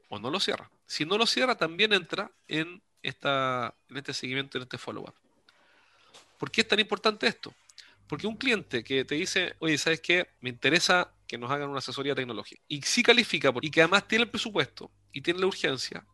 o 0.09 0.19
no 0.19 0.29
lo 0.29 0.37
cierra. 0.37 0.69
Si 0.85 1.05
no 1.05 1.17
lo 1.17 1.25
cierra, 1.25 1.55
también 1.55 1.93
entra 1.93 2.29
en, 2.45 2.83
esta, 3.01 3.73
en 3.87 3.95
este 3.95 4.13
seguimiento, 4.13 4.57
en 4.57 4.63
este 4.63 4.77
follow-up. 4.77 5.13
¿Por 6.37 6.51
qué 6.51 6.59
es 6.59 6.67
tan 6.67 6.81
importante 6.81 7.25
esto? 7.25 7.53
Porque 8.05 8.27
un 8.27 8.35
cliente 8.35 8.83
que 8.83 9.05
te 9.05 9.15
dice, 9.15 9.55
oye, 9.59 9.77
¿sabes 9.77 10.01
qué? 10.01 10.27
Me 10.41 10.49
interesa 10.49 11.13
que 11.25 11.37
nos 11.37 11.49
hagan 11.49 11.69
una 11.69 11.79
asesoría 11.79 12.13
tecnológica. 12.13 12.61
Y 12.67 12.81
si 12.81 13.01
califica 13.01 13.53
y 13.61 13.71
que 13.71 13.83
además 13.83 14.05
tiene 14.05 14.25
el 14.25 14.29
presupuesto 14.29 14.91
y 15.13 15.21
tiene 15.21 15.39
la 15.39 15.47
urgencia 15.47 16.05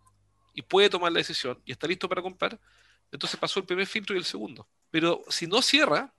y 0.54 0.62
puede 0.62 0.92
tomar 0.92 1.12
la 1.12 1.18
decisión 1.18 1.60
y 1.66 1.72
está 1.72 1.88
listo 1.88 2.08
para 2.08 2.22
comprar, 2.22 2.60
entonces 3.12 3.40
pasó 3.40 3.60
el 3.60 3.66
primer 3.66 3.88
filtro 3.88 4.16
y 4.16 4.20
el 4.20 4.26
segundo. 4.26 4.68
Pero 4.92 5.24
si 5.30 5.48
no 5.48 5.64
cierra 5.64 6.14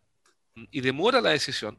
y 0.73 0.81
demora 0.81 1.21
la 1.21 1.31
decisión, 1.31 1.79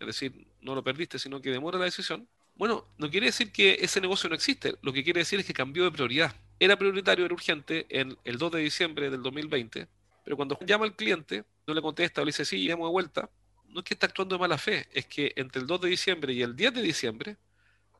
es 0.00 0.06
decir, 0.06 0.46
no 0.60 0.74
lo 0.74 0.82
perdiste, 0.82 1.18
sino 1.18 1.40
que 1.40 1.50
demora 1.50 1.78
la 1.78 1.84
decisión, 1.84 2.28
bueno, 2.56 2.84
no 2.98 3.08
quiere 3.08 3.26
decir 3.26 3.52
que 3.52 3.78
ese 3.80 4.00
negocio 4.00 4.28
no 4.28 4.34
existe, 4.34 4.74
lo 4.82 4.92
que 4.92 5.04
quiere 5.04 5.20
decir 5.20 5.38
es 5.38 5.46
que 5.46 5.54
cambió 5.54 5.84
de 5.84 5.92
prioridad. 5.92 6.34
Era 6.58 6.76
prioritario, 6.76 7.24
era 7.24 7.32
urgente 7.32 7.86
en 7.88 8.18
el 8.24 8.36
2 8.36 8.52
de 8.52 8.58
diciembre 8.60 9.10
del 9.10 9.22
2020, 9.22 9.86
pero 10.24 10.36
cuando 10.36 10.58
llama 10.66 10.84
al 10.84 10.96
cliente, 10.96 11.44
no 11.66 11.74
le 11.74 11.80
contesta 11.80 12.20
o 12.20 12.24
le 12.24 12.30
dice, 12.30 12.44
sí, 12.44 12.66
llamo 12.66 12.86
de 12.86 12.92
vuelta, 12.92 13.30
no 13.68 13.80
es 13.80 13.84
que 13.84 13.94
está 13.94 14.06
actuando 14.06 14.34
de 14.34 14.40
mala 14.40 14.58
fe, 14.58 14.88
es 14.92 15.06
que 15.06 15.32
entre 15.36 15.60
el 15.60 15.66
2 15.66 15.82
de 15.82 15.88
diciembre 15.88 16.32
y 16.32 16.42
el 16.42 16.56
10 16.56 16.74
de 16.74 16.82
diciembre, 16.82 17.36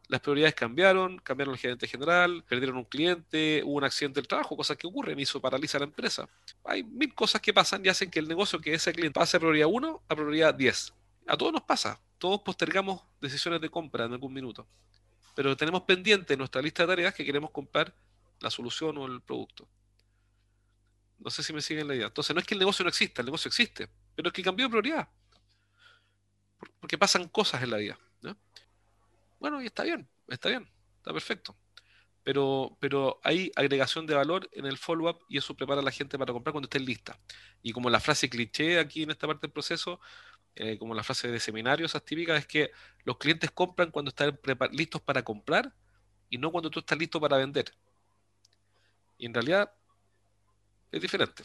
las 0.09 0.21
prioridades 0.21 0.55
cambiaron, 0.55 1.19
cambiaron 1.19 1.55
el 1.55 1.61
gerente 1.61 1.87
general, 1.87 2.43
perdieron 2.49 2.78
un 2.78 2.85
cliente, 2.85 3.62
hubo 3.64 3.75
un 3.75 3.85
accidente 3.85 4.21
del 4.21 4.26
trabajo, 4.26 4.57
cosas 4.57 4.76
que 4.76 4.87
ocurren 4.87 5.19
y 5.21 5.23
eso 5.23 5.40
paraliza 5.40 5.78
la 5.78 5.85
empresa. 5.85 6.26
Hay 6.64 6.83
mil 6.83 7.14
cosas 7.14 7.43
que 7.43 7.52
pasan 7.52 7.85
y 7.85 7.90
hacen 7.90 8.11
que 8.11 8.19
el 8.19 8.26
negocio 8.26 8.59
que 8.59 8.73
ese 8.73 8.93
cliente 8.93 9.21
pase 9.21 9.37
de 9.37 9.40
prioridad 9.40 9.69
1 9.71 10.02
a 10.09 10.14
prioridad 10.14 10.55
10. 10.55 10.95
A 11.29 11.37
todos 11.37 11.53
nos 11.53 11.63
pasa, 11.63 12.01
todos 12.17 12.41
postergamos 12.41 13.03
decisiones 13.21 13.61
de 13.61 13.69
compra 13.69 14.07
en 14.07 14.13
algún 14.13 14.33
minuto, 14.33 14.67
pero 15.35 15.57
tenemos 15.57 15.83
pendiente 15.83 16.33
en 16.33 16.39
nuestra 16.39 16.63
lista 16.63 16.83
de 16.83 16.89
tareas 16.89 17.15
que 17.15 17.25
queremos 17.25 17.51
comprar 17.51 17.95
la 18.41 18.51
solución 18.51 18.97
o 18.99 19.07
el 19.07 19.21
producto. 19.21 19.69
No 21.19 21.31
sé 21.31 21.43
si 21.43 21.53
me 21.53 21.61
siguen 21.61 21.89
la 21.89 21.95
idea. 21.95 22.07
Entonces, 22.07 22.35
no 22.35 22.41
es 22.41 22.47
que 22.47 22.55
el 22.55 22.61
negocio 22.61 22.85
no 22.85 22.89
exista, 22.89 23.23
el 23.23 23.27
negocio 23.27 23.49
existe, 23.49 23.89
pero 24.15 24.29
es 24.29 24.33
que 24.33 24.43
cambió 24.43 24.67
de 24.67 24.71
prioridad. 24.71 25.09
Porque 26.81 26.97
pasan 26.97 27.29
cosas 27.29 27.63
en 27.63 27.71
la 27.71 27.77
vida. 27.77 27.99
Bueno, 29.39 29.63
y 29.63 29.67
está 29.67 29.85
bien, 29.85 30.09
está 30.29 30.49
bien, 30.49 30.69
está 30.97 31.13
perfecto. 31.13 31.57
Pero, 32.25 32.77
pero 32.81 33.21
hay 33.23 33.53
agregación 33.55 34.07
de 34.07 34.15
valor 34.15 34.49
en 34.53 34.67
el 34.67 34.77
follow-up 34.77 35.21
y 35.29 35.39
eso 35.39 35.55
prepara 35.55 35.81
a 35.81 35.85
la 35.85 35.93
gente 35.93 36.19
para 36.19 36.33
comprar 36.33 36.53
cuando 36.53 36.67
esté 36.67 36.81
lista. 36.81 37.19
Y 37.63 37.73
como 37.73 37.89
la 37.91 38.01
frase 38.01 38.29
cliché 38.29 38.79
aquí 38.79 39.05
en 39.05 39.11
esta 39.11 39.27
parte 39.27 39.47
del 39.47 39.53
proceso, 39.53 40.01
eh, 40.59 40.77
como 40.77 40.95
la 40.95 41.05
frase 41.05 41.29
de 41.29 41.38
seminario, 41.38 41.87
esas 41.87 42.05
típicas, 42.05 42.41
es 42.41 42.47
que 42.47 42.73
los 43.05 43.17
clientes 43.17 43.50
compran 43.53 43.91
cuando 43.93 44.09
están 44.09 44.38
listos 44.73 45.00
para 45.00 45.23
comprar 45.23 45.73
y 46.29 46.38
no 46.38 46.50
cuando 46.50 46.69
tú 46.69 46.81
estás 46.81 46.99
listo 46.99 47.21
para 47.21 47.37
vender. 47.37 47.73
Y 49.19 49.27
en 49.27 49.35
realidad 49.35 49.73
es 50.91 51.00
diferente. 51.00 51.45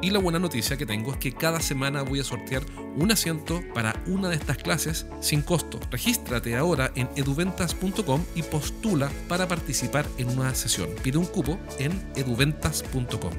Y 0.00 0.10
la 0.10 0.20
buena 0.20 0.38
noticia 0.38 0.76
que 0.76 0.86
tengo 0.86 1.10
es 1.10 1.18
que 1.18 1.34
cada 1.34 1.58
semana 1.58 2.02
voy 2.02 2.20
a 2.20 2.24
sortear 2.24 2.62
un 2.94 3.10
asiento 3.10 3.60
para 3.74 4.00
una 4.06 4.28
de 4.28 4.36
estas 4.36 4.58
clases 4.58 5.08
sin 5.20 5.42
costo. 5.42 5.80
Regístrate 5.90 6.56
ahora 6.56 6.92
en 6.94 7.08
eduventas.com 7.16 8.24
y 8.36 8.44
postula 8.44 9.10
para 9.28 9.48
participar 9.48 10.06
en 10.16 10.28
una 10.28 10.54
sesión. 10.54 10.94
Pide 11.02 11.18
un 11.18 11.26
cupo 11.26 11.58
en 11.80 11.92
eduventas.com. 12.14 13.32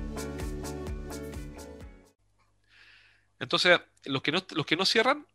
Entonces, 3.40 3.80
los 4.04 4.22
que 4.22 4.34
no, 4.34 4.46
los 4.52 4.66
que 4.66 4.76
no 4.76 4.86
cierran 4.86 5.26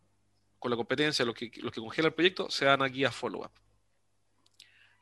con 0.58 0.70
la 0.70 0.76
competencia, 0.76 1.24
los 1.24 1.34
que, 1.34 1.50
los 1.56 1.72
que 1.72 1.80
congelan 1.80 2.10
el 2.10 2.14
proyecto, 2.14 2.50
se 2.50 2.66
dan 2.66 2.82
aquí 2.82 3.02
a 3.02 3.10
follow-up. 3.10 3.50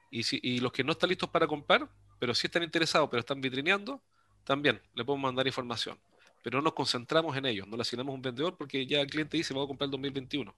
Y, 0.09 0.23
y 0.49 0.61
los 0.61 0.71
que 0.71 0.85
no 0.85 0.93
están 0.93 1.09
listos 1.09 1.31
para 1.31 1.49
comprar, 1.49 1.89
pero 2.21 2.33
sí 2.33 2.47
están 2.47 2.63
interesados, 2.63 3.09
pero 3.11 3.19
están 3.21 3.41
vitrineando, 3.41 4.01
también 4.45 4.81
le 4.95 5.05
podemos 5.05 5.25
mandar 5.25 5.49
información 5.49 5.99
pero 6.43 6.59
no 6.59 6.65
nos 6.65 6.75
concentramos 6.75 7.37
en 7.37 7.47
ellos, 7.47 7.67
no 7.69 7.77
le 7.77 7.83
asignamos 7.83 8.15
un 8.15 8.23
vendedor 8.23 8.57
porque 8.57 8.85
ya 8.87 9.01
el 9.01 9.07
cliente 9.07 9.37
dice, 9.37 9.55
voy 9.55 9.65
a 9.65 9.69
comprar 9.69 9.87
el 9.87 9.93
2021, 9.93 10.55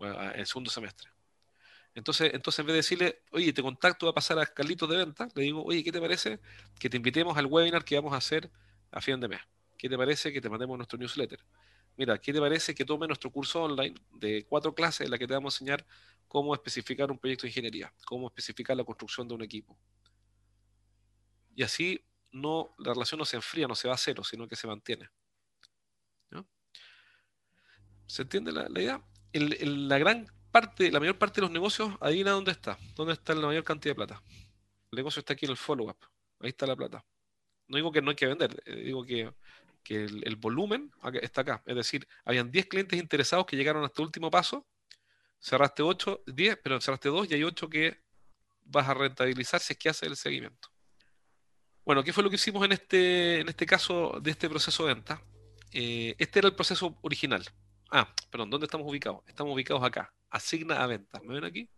en 0.00 0.40
el 0.40 0.46
segundo 0.46 0.70
semestre. 0.70 1.08
Entonces, 1.94 2.34
entonces, 2.34 2.58
en 2.58 2.66
vez 2.66 2.72
de 2.72 2.76
decirle, 2.78 3.22
oye, 3.30 3.52
te 3.52 3.62
contacto, 3.62 4.06
va 4.06 4.10
a 4.10 4.14
pasar 4.14 4.38
a 4.40 4.46
Carlitos 4.46 4.88
de 4.90 4.96
venta, 4.96 5.28
le 5.34 5.42
digo, 5.44 5.62
oye, 5.64 5.84
¿qué 5.84 5.92
te 5.92 6.00
parece 6.00 6.40
que 6.78 6.90
te 6.90 6.96
invitemos 6.96 7.36
al 7.38 7.46
webinar 7.46 7.84
que 7.84 7.94
vamos 7.94 8.12
a 8.12 8.16
hacer 8.16 8.50
a 8.90 9.00
fin 9.00 9.20
de 9.20 9.28
mes? 9.28 9.40
¿Qué 9.78 9.88
te 9.88 9.96
parece 9.96 10.32
que 10.32 10.40
te 10.40 10.48
mandemos 10.48 10.76
nuestro 10.76 10.98
newsletter? 10.98 11.38
Mira, 11.96 12.18
¿qué 12.18 12.32
te 12.32 12.40
parece 12.40 12.74
que 12.74 12.84
tome 12.84 13.06
nuestro 13.06 13.30
curso 13.30 13.62
online 13.62 13.94
de 14.12 14.44
cuatro 14.48 14.74
clases 14.74 15.02
en 15.02 15.12
la 15.12 15.18
que 15.18 15.28
te 15.28 15.34
vamos 15.34 15.54
a 15.54 15.56
enseñar 15.56 15.86
cómo 16.26 16.52
especificar 16.52 17.12
un 17.12 17.18
proyecto 17.18 17.42
de 17.42 17.50
ingeniería, 17.50 17.92
cómo 18.04 18.26
especificar 18.26 18.76
la 18.76 18.82
construcción 18.82 19.28
de 19.28 19.34
un 19.34 19.42
equipo? 19.42 19.78
Y 21.54 21.62
así 21.62 22.04
no, 22.34 22.74
la 22.78 22.92
relación 22.92 23.18
no 23.18 23.24
se 23.24 23.36
enfría, 23.36 23.68
no 23.68 23.76
se 23.76 23.86
va 23.86 23.94
a 23.94 23.98
cero, 23.98 24.24
sino 24.24 24.48
que 24.48 24.56
se 24.56 24.66
mantiene. 24.66 25.08
¿Se 28.06 28.22
entiende 28.22 28.52
la, 28.52 28.68
idea? 28.68 29.02
la 29.32 29.98
gran 29.98 30.26
parte, 30.50 30.90
la 30.90 31.00
mayor 31.00 31.16
parte 31.18 31.40
de 31.40 31.46
los 31.46 31.50
negocios, 31.50 31.94
adivina 32.00 32.32
dónde 32.32 32.50
está, 32.50 32.78
dónde 32.94 33.14
está 33.14 33.34
la 33.34 33.46
mayor 33.46 33.64
cantidad 33.64 33.92
de 33.92 33.96
plata. 33.96 34.22
El 34.90 34.96
negocio 34.96 35.20
está 35.20 35.32
aquí 35.32 35.46
en 35.46 35.52
el 35.52 35.56
follow-up, 35.56 35.96
ahí 36.40 36.50
está 36.50 36.66
la 36.66 36.76
plata. 36.76 37.04
No 37.66 37.76
digo 37.76 37.90
que 37.90 38.02
no 38.02 38.10
hay 38.10 38.16
que 38.16 38.26
vender, 38.26 38.62
eh, 38.66 38.76
digo 38.76 39.04
que, 39.04 39.32
el, 39.88 40.36
volumen 40.36 40.92
está 41.22 41.40
acá. 41.42 41.62
Es 41.64 41.76
decir, 41.76 42.06
habían 42.24 42.50
10 42.50 42.66
clientes 42.66 42.98
interesados 42.98 43.46
que 43.46 43.56
llegaron 43.56 43.84
hasta 43.84 44.02
el 44.02 44.06
último 44.06 44.30
paso, 44.30 44.66
cerraste 45.40 45.82
8, 45.82 46.24
10, 46.26 46.58
pero 46.62 46.80
cerraste 46.80 47.08
2 47.08 47.30
y 47.30 47.34
hay 47.34 47.44
8 47.44 47.68
que 47.68 48.02
vas 48.64 48.88
a 48.88 48.94
rentabilizar 48.94 49.60
si 49.60 49.72
es 49.72 49.78
que 49.78 49.88
haces 49.88 50.08
el 50.08 50.16
seguimiento. 50.16 50.73
Bueno, 51.84 52.02
¿qué 52.02 52.12
fue 52.14 52.22
lo 52.22 52.30
que 52.30 52.36
hicimos 52.36 52.64
en 52.64 52.72
este, 52.72 53.40
en 53.40 53.48
este 53.48 53.66
caso 53.66 54.18
de 54.22 54.30
este 54.30 54.48
proceso 54.48 54.86
de 54.86 54.94
venta? 54.94 55.22
Eh, 55.70 56.14
este 56.18 56.38
era 56.38 56.48
el 56.48 56.54
proceso 56.54 56.96
original. 57.02 57.44
Ah, 57.90 58.08
perdón, 58.30 58.48
¿dónde 58.48 58.64
estamos 58.64 58.88
ubicados? 58.88 59.22
Estamos 59.26 59.52
ubicados 59.52 59.82
acá. 59.82 60.14
Asigna 60.30 60.82
a 60.82 60.86
ventas. 60.86 61.22
¿Me 61.22 61.34
ven 61.34 61.44
aquí? 61.44 61.68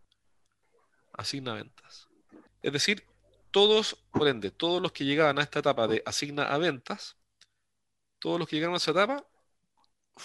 Asigna 1.13 1.53
a 1.53 1.55
ventas. 1.57 2.09
Es 2.63 2.73
decir, 2.73 3.05
todos, 3.51 3.97
por 4.13 4.29
ende, 4.29 4.53
todos 4.53 4.81
los 4.81 4.93
que 4.93 5.05
llegaban 5.05 5.39
a 5.41 5.43
esta 5.43 5.59
etapa 5.59 5.89
de 5.89 6.03
asigna 6.07 6.45
a 6.45 6.59
ventas, 6.59 7.17
todos 8.21 8.39
los 8.39 8.49
que 8.49 8.57
llegaron 8.57 8.75
a 8.75 8.79
esa 8.79 8.93
etapa, 8.93 9.27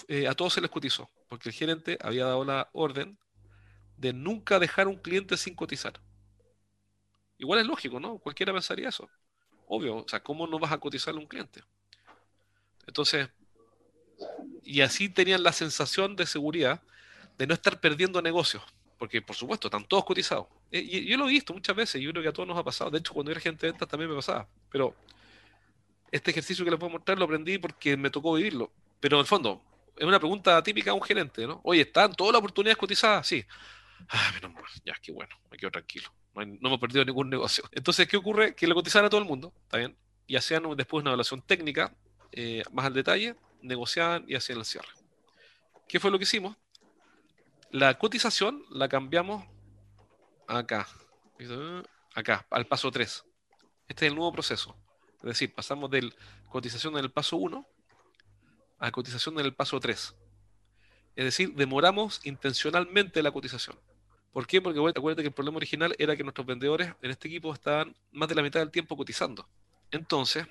eh, 0.07 0.27
a 0.27 0.35
todos 0.35 0.53
se 0.53 0.61
les 0.61 0.69
cotizó, 0.69 1.09
porque 1.27 1.49
el 1.49 1.55
gerente 1.55 1.97
había 2.01 2.25
dado 2.25 2.45
la 2.45 2.69
orden 2.73 3.17
de 3.97 4.13
nunca 4.13 4.59
dejar 4.59 4.87
un 4.87 4.97
cliente 4.97 5.37
sin 5.37 5.55
cotizar. 5.55 5.93
Igual 7.37 7.59
es 7.61 7.65
lógico, 7.65 7.99
¿no? 7.99 8.19
Cualquiera 8.19 8.53
pensaría 8.53 8.89
eso. 8.89 9.09
Obvio, 9.73 9.95
o 9.99 10.05
sea, 10.05 10.21
¿cómo 10.21 10.45
no 10.47 10.59
vas 10.59 10.73
a 10.73 10.79
cotizarle 10.79 11.21
a 11.21 11.23
un 11.23 11.29
cliente? 11.29 11.63
Entonces, 12.85 13.29
y 14.65 14.81
así 14.81 15.07
tenían 15.07 15.43
la 15.43 15.53
sensación 15.53 16.17
de 16.17 16.25
seguridad 16.25 16.81
de 17.37 17.47
no 17.47 17.53
estar 17.53 17.79
perdiendo 17.79 18.21
negocios, 18.21 18.61
porque 18.97 19.21
por 19.21 19.33
supuesto 19.33 19.69
están 19.69 19.85
todos 19.85 20.03
cotizados. 20.03 20.47
Eh, 20.73 20.81
y, 20.81 21.05
yo 21.05 21.15
lo 21.15 21.29
he 21.29 21.29
visto 21.29 21.53
muchas 21.53 21.73
veces, 21.73 22.01
yo 22.01 22.11
creo 22.11 22.21
que 22.21 22.27
a 22.27 22.33
todos 22.33 22.49
nos 22.49 22.57
ha 22.57 22.65
pasado, 22.65 22.91
de 22.91 22.97
hecho 22.97 23.13
cuando 23.13 23.31
era 23.31 23.39
gente 23.39 23.65
de 23.65 23.71
ventas 23.71 23.87
también 23.87 24.09
me 24.09 24.15
pasaba, 24.17 24.45
pero 24.69 24.93
este 26.11 26.31
ejercicio 26.31 26.65
que 26.65 26.71
les 26.71 26.77
puedo 26.77 26.91
mostrar 26.91 27.17
lo 27.17 27.23
aprendí 27.23 27.57
porque 27.57 27.95
me 27.95 28.09
tocó 28.09 28.33
vivirlo, 28.33 28.73
pero 28.99 29.15
en 29.15 29.21
el 29.21 29.25
fondo 29.25 29.61
es 29.95 30.05
una 30.05 30.19
pregunta 30.19 30.61
típica 30.61 30.91
a 30.91 30.95
un 30.95 31.01
gerente, 31.01 31.47
¿no? 31.47 31.61
Oye, 31.63 31.83
¿están 31.83 32.13
todas 32.13 32.33
las 32.33 32.39
oportunidades 32.39 32.77
cotizadas? 32.77 33.25
Sí. 33.25 33.45
Ah, 34.09 34.31
menos 34.33 34.53
mal, 34.53 34.63
ya, 34.85 34.93
qué 35.01 35.11
bueno, 35.11 35.35
me 35.49 35.57
quedo 35.57 35.71
tranquilo 35.71 36.11
no, 36.33 36.43
hemos 36.43 36.79
perdido 36.79 37.05
ningún 37.05 37.29
negocio. 37.29 37.63
Entonces, 37.71 38.07
¿qué 38.07 38.17
ocurre? 38.17 38.55
Que 38.55 38.67
le 38.67 38.73
cotizaban 38.73 39.05
a 39.05 39.09
todo 39.09 39.21
el 39.21 39.27
mundo, 39.27 39.53
¿está 39.63 39.77
bien? 39.77 39.97
Y 40.27 40.35
hacían 40.35 40.63
después 40.75 41.01
una 41.01 41.11
evaluación 41.11 41.41
técnica, 41.41 41.95
eh, 42.31 42.63
más 42.71 42.85
al 42.85 42.93
detalle, 42.93 43.35
negociaban 43.61 44.23
y 44.27 44.35
hacían 44.35 44.59
el 44.59 44.65
cierre. 44.65 44.87
¿Qué 45.87 45.99
fue 45.99 46.09
lo 46.09 46.17
que 46.17 46.23
hicimos? 46.23 46.55
La 47.69 47.97
cotización 47.97 48.63
la 48.69 48.87
cambiamos 48.87 49.45
acá, 50.47 50.87
acá, 52.13 52.45
al 52.49 52.67
paso 52.67 52.91
3. 52.91 53.25
Este 53.87 54.05
es 54.05 54.11
el 54.11 54.15
nuevo 54.15 54.31
proceso. 54.31 54.77
Es 55.17 55.23
decir, 55.23 55.53
pasamos 55.53 55.91
de 55.91 56.13
cotización 56.49 56.97
en 56.97 57.03
el 57.03 57.11
paso 57.11 57.37
1 57.37 57.67
a 58.79 58.91
cotización 58.91 59.39
en 59.39 59.45
el 59.45 59.53
paso 59.53 59.79
3. 59.79 60.15
Es 61.15 61.25
decir, 61.25 61.53
demoramos 61.53 62.21
intencionalmente 62.23 63.21
la 63.21 63.31
cotización. 63.31 63.77
¿Por 64.31 64.47
qué? 64.47 64.61
Porque 64.61 64.79
acuérdate 64.79 65.23
que 65.23 65.27
el 65.27 65.33
problema 65.33 65.57
original 65.57 65.93
era 65.99 66.15
que 66.15 66.23
nuestros 66.23 66.47
vendedores 66.47 66.93
en 67.01 67.11
este 67.11 67.27
equipo 67.27 67.53
estaban 67.53 67.95
más 68.11 68.29
de 68.29 68.35
la 68.35 68.41
mitad 68.41 68.61
del 68.61 68.71
tiempo 68.71 68.95
cotizando. 68.95 69.47
Entonces, 69.91 70.47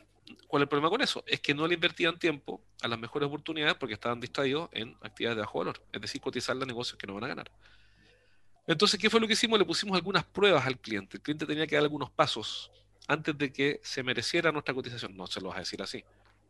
¿cuál 0.46 0.62
es 0.62 0.64
el 0.64 0.68
problema 0.68 0.90
con 0.90 1.00
eso? 1.00 1.24
Es 1.26 1.40
que 1.40 1.54
no 1.54 1.66
le 1.66 1.74
invertían 1.74 2.18
tiempo 2.18 2.60
a 2.82 2.88
las 2.88 2.98
mejores 2.98 3.26
oportunidades 3.26 3.74
porque 3.76 3.94
estaban 3.94 4.20
distraídos 4.20 4.68
en 4.72 4.96
actividades 5.00 5.36
de 5.36 5.42
bajo 5.42 5.58
valor, 5.60 5.82
es 5.92 6.00
decir, 6.00 6.20
cotizar 6.20 6.54
los 6.56 6.66
negocios 6.66 6.98
que 6.98 7.06
no 7.06 7.14
van 7.14 7.24
a 7.24 7.28
ganar. 7.28 7.50
Entonces, 8.66 9.00
¿qué 9.00 9.08
fue 9.08 9.18
lo 9.18 9.26
que 9.26 9.32
hicimos? 9.32 9.58
Le 9.58 9.64
pusimos 9.64 9.96
algunas 9.96 10.24
pruebas 10.24 10.66
al 10.66 10.78
cliente. 10.78 11.16
El 11.16 11.22
cliente 11.22 11.46
tenía 11.46 11.66
que 11.66 11.74
dar 11.74 11.82
algunos 11.82 12.10
pasos 12.10 12.70
antes 13.08 13.36
de 13.36 13.52
que 13.52 13.80
se 13.82 14.02
mereciera 14.02 14.52
nuestra 14.52 14.74
cotización. 14.74 15.16
No 15.16 15.26
se 15.26 15.40
lo 15.40 15.48
vas 15.48 15.56
a 15.56 15.60
decir 15.60 15.82
así, 15.82 16.04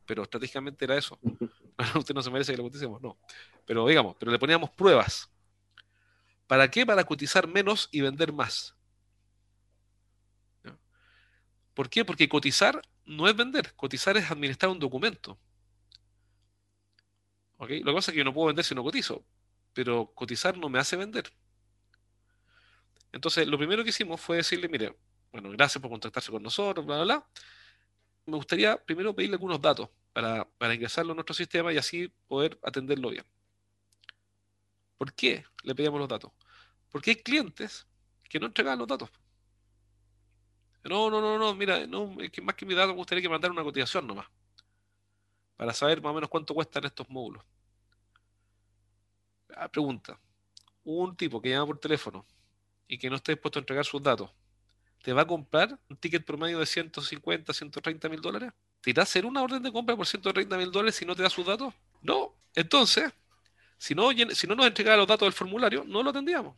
pero 0.05 0.25
estratégicamente 0.25 0.85
era 0.85 0.99
eso. 0.99 1.19
Usted 1.97 2.15
no 2.15 2.23
se 2.23 2.31
merece 2.31 2.53
que 2.53 2.59
le 2.59 2.63
coticemos, 2.63 3.01
no. 3.01 3.19
Pero 3.67 3.87
digamos, 3.87 4.17
pero 4.19 4.33
le 4.33 4.39
poníamos 4.39 4.71
pruebas 4.71 5.31
¿Para 6.51 6.69
qué? 6.69 6.85
Para 6.85 7.05
cotizar 7.05 7.47
menos 7.47 7.89
y 7.93 8.01
vender 8.01 8.33
más. 8.33 8.75
¿Por 11.75 11.89
qué? 11.89 12.05
Porque 12.05 12.29
cotizar 12.29 12.83
no 13.05 13.29
es 13.29 13.37
vender, 13.37 13.73
cotizar 13.77 14.17
es 14.17 14.29
administrar 14.29 14.73
un 14.73 14.81
documento. 14.81 15.39
Lo 17.57 17.69
que 17.69 17.85
pasa 17.85 18.11
es 18.11 18.15
que 18.15 18.19
yo 18.19 18.25
no 18.25 18.35
puedo 18.35 18.49
vender 18.49 18.65
si 18.65 18.75
no 18.75 18.83
cotizo, 18.83 19.25
pero 19.73 20.13
cotizar 20.13 20.59
no 20.59 20.69
me 20.69 20.81
hace 20.81 20.97
vender. 20.97 21.33
Entonces, 23.13 23.47
lo 23.47 23.57
primero 23.57 23.85
que 23.85 23.91
hicimos 23.91 24.21
fue 24.21 24.39
decirle, 24.39 24.69
mire, 24.69 24.99
bueno, 25.31 25.51
gracias 25.51 25.81
por 25.81 25.93
contactarse 25.93 26.33
con 26.33 26.43
nosotros, 26.43 26.85
bla, 26.85 26.97
bla, 26.97 27.05
bla. 27.05 27.29
Me 28.27 28.37
gustaría 28.37 28.77
primero 28.77 29.15
pedirle 29.15 29.37
algunos 29.37 29.61
datos 29.61 29.89
para, 30.13 30.45
para 30.59 30.75
ingresarlo 30.75 31.13
en 31.13 31.17
nuestro 31.17 31.35
sistema 31.35 31.73
y 31.73 31.79
así 31.79 32.09
poder 32.29 32.59
atenderlo 32.63 33.11
bien. 33.11 33.25
¿Por 34.99 35.13
qué 35.15 35.45
le 35.63 35.75
pedíamos 35.75 36.01
los 36.01 36.09
datos? 36.09 36.33
Porque 36.91 37.11
hay 37.11 37.17
clientes 37.17 37.87
que 38.29 38.39
no 38.39 38.47
entregaban 38.47 38.79
los 38.79 38.89
datos. 38.89 39.11
No, 40.85 41.11
no, 41.11 41.21
no, 41.21 41.39
no, 41.39 41.55
mira, 41.55 41.87
no, 41.87 42.17
es 42.21 42.31
que 42.31 42.41
más 42.41 42.55
que 42.55 42.65
mi 42.67 42.75
dato 42.75 42.89
me 42.89 42.95
gustaría 42.95 43.23
que 43.23 43.29
mandar 43.29 43.51
una 43.51 43.63
cotización 43.63 44.07
nomás. 44.07 44.27
Para 45.57 45.75
saber 45.75 46.01
más 46.01 46.11
o 46.11 46.15
menos 46.15 46.31
cuánto 46.31 46.55
cuestan 46.55 46.85
estos 46.85 47.09
módulos. 47.11 47.45
Ah, 49.55 49.69
pregunta. 49.69 50.19
Un 50.85 51.17
tipo 51.17 51.41
que 51.41 51.51
llama 51.51 51.67
por 51.67 51.79
teléfono 51.79 52.25
y 52.89 52.99
que 52.99 53.11
no 53.11 53.17
está 53.17 53.33
dispuesto 53.33 53.59
a 53.59 53.63
entregar 53.63 53.85
sus 53.85 54.03
datos, 54.03 54.31
¿te 55.03 55.13
va 55.13 55.23
a 55.23 55.27
comprar 55.27 55.79
un 55.89 55.97
ticket 55.97 56.25
promedio 56.25 56.59
de 56.59 56.67
150, 56.67 57.53
130 57.53 58.09
mil 58.09 58.21
dólares? 58.21 58.53
¿Te 58.81 58.91
irá 58.91 59.03
a 59.03 59.05
hacer 59.05 59.27
una 59.27 59.43
orden 59.43 59.63
de 59.63 59.73
compra 59.73 59.97
por 59.97 60.07
130 60.07 60.57
mil 60.57 60.71
dólares 60.71 60.95
si 60.95 61.05
no 61.05 61.15
te 61.15 61.23
da 61.23 61.31
sus 61.31 61.47
datos? 61.47 61.75
No. 62.03 62.35
Entonces, 62.55 63.13
si 63.79 63.95
no, 63.95 64.13
nos 64.13 64.67
entregaba 64.67 64.97
los 64.97 65.07
datos 65.07 65.27
del 65.27 65.33
formulario, 65.33 65.85
no 65.85 66.03
lo 66.03 66.11
atendíamos. 66.11 66.57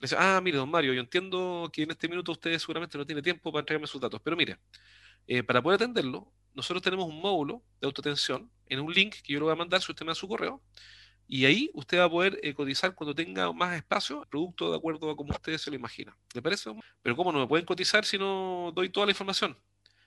dice, 0.02 0.16
ah, 0.18 0.40
mire, 0.42 0.58
don 0.58 0.70
Mario, 0.70 0.92
yo 0.92 1.00
entiendo 1.00 1.70
que 1.72 1.82
en 1.82 1.90
este 1.90 2.08
minuto 2.08 2.32
usted 2.32 2.58
seguramente 2.58 2.98
no 2.98 3.06
tiene 3.06 3.22
tiempo 3.22 3.52
para 3.52 3.60
entregarme 3.60 3.86
sus 3.86 4.00
datos, 4.00 4.20
pero 4.22 4.36
mire, 4.36 4.58
eh, 5.26 5.42
para 5.42 5.62
poder 5.62 5.76
atenderlo, 5.76 6.32
nosotros 6.52 6.82
tenemos 6.82 7.06
un 7.06 7.20
módulo 7.20 7.62
de 7.80 7.86
autoatención 7.86 8.50
en 8.66 8.80
un 8.80 8.92
link 8.92 9.14
que 9.22 9.32
yo 9.32 9.38
le 9.38 9.44
voy 9.44 9.52
a 9.52 9.56
mandar 9.56 9.80
si 9.80 9.92
usted 9.92 10.04
me 10.04 10.10
da 10.10 10.14
su 10.14 10.28
correo, 10.28 10.62
y 11.26 11.46
ahí 11.46 11.70
usted 11.72 11.98
va 11.98 12.04
a 12.04 12.10
poder 12.10 12.38
eh, 12.42 12.52
cotizar 12.52 12.94
cuando 12.94 13.14
tenga 13.14 13.52
más 13.52 13.76
espacio, 13.76 14.26
producto 14.28 14.70
de 14.70 14.76
acuerdo 14.76 15.10
a 15.10 15.16
como 15.16 15.32
usted 15.32 15.56
se 15.56 15.70
lo 15.70 15.76
imagina. 15.76 16.16
¿Le 16.34 16.42
parece? 16.42 16.70
Pero 17.02 17.16
¿cómo 17.16 17.32
no 17.32 17.38
me 17.38 17.46
pueden 17.46 17.64
cotizar 17.64 18.04
si 18.04 18.18
no 18.18 18.72
doy 18.74 18.90
toda 18.90 19.06
la 19.06 19.12
información? 19.12 19.56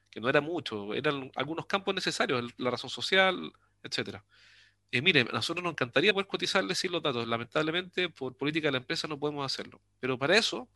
Que 0.09 0.21
no 0.21 0.29
era 0.29 0.41
mucho, 0.41 0.93
eran 0.93 1.31
algunos 1.35 1.65
campos 1.65 1.93
necesarios, 1.93 2.53
la 2.57 2.71
razón 2.71 2.89
social, 2.89 3.51
etcétera. 3.83 4.23
Eh, 4.91 5.01
mire, 5.01 5.21
a 5.21 5.33
nosotros 5.33 5.63
nos 5.63 5.71
encantaría 5.71 6.13
poder 6.13 6.27
cotizarle 6.27 6.73
sin 6.73 6.91
los 6.91 7.03
datos. 7.03 7.27
Lamentablemente, 7.27 8.09
por 8.09 8.37
política 8.37 8.69
de 8.69 8.73
la 8.73 8.77
empresa 8.77 9.07
no 9.07 9.19
podemos 9.19 9.45
hacerlo. 9.45 9.81
Pero 9.99 10.17
para 10.17 10.37
eso, 10.37 10.69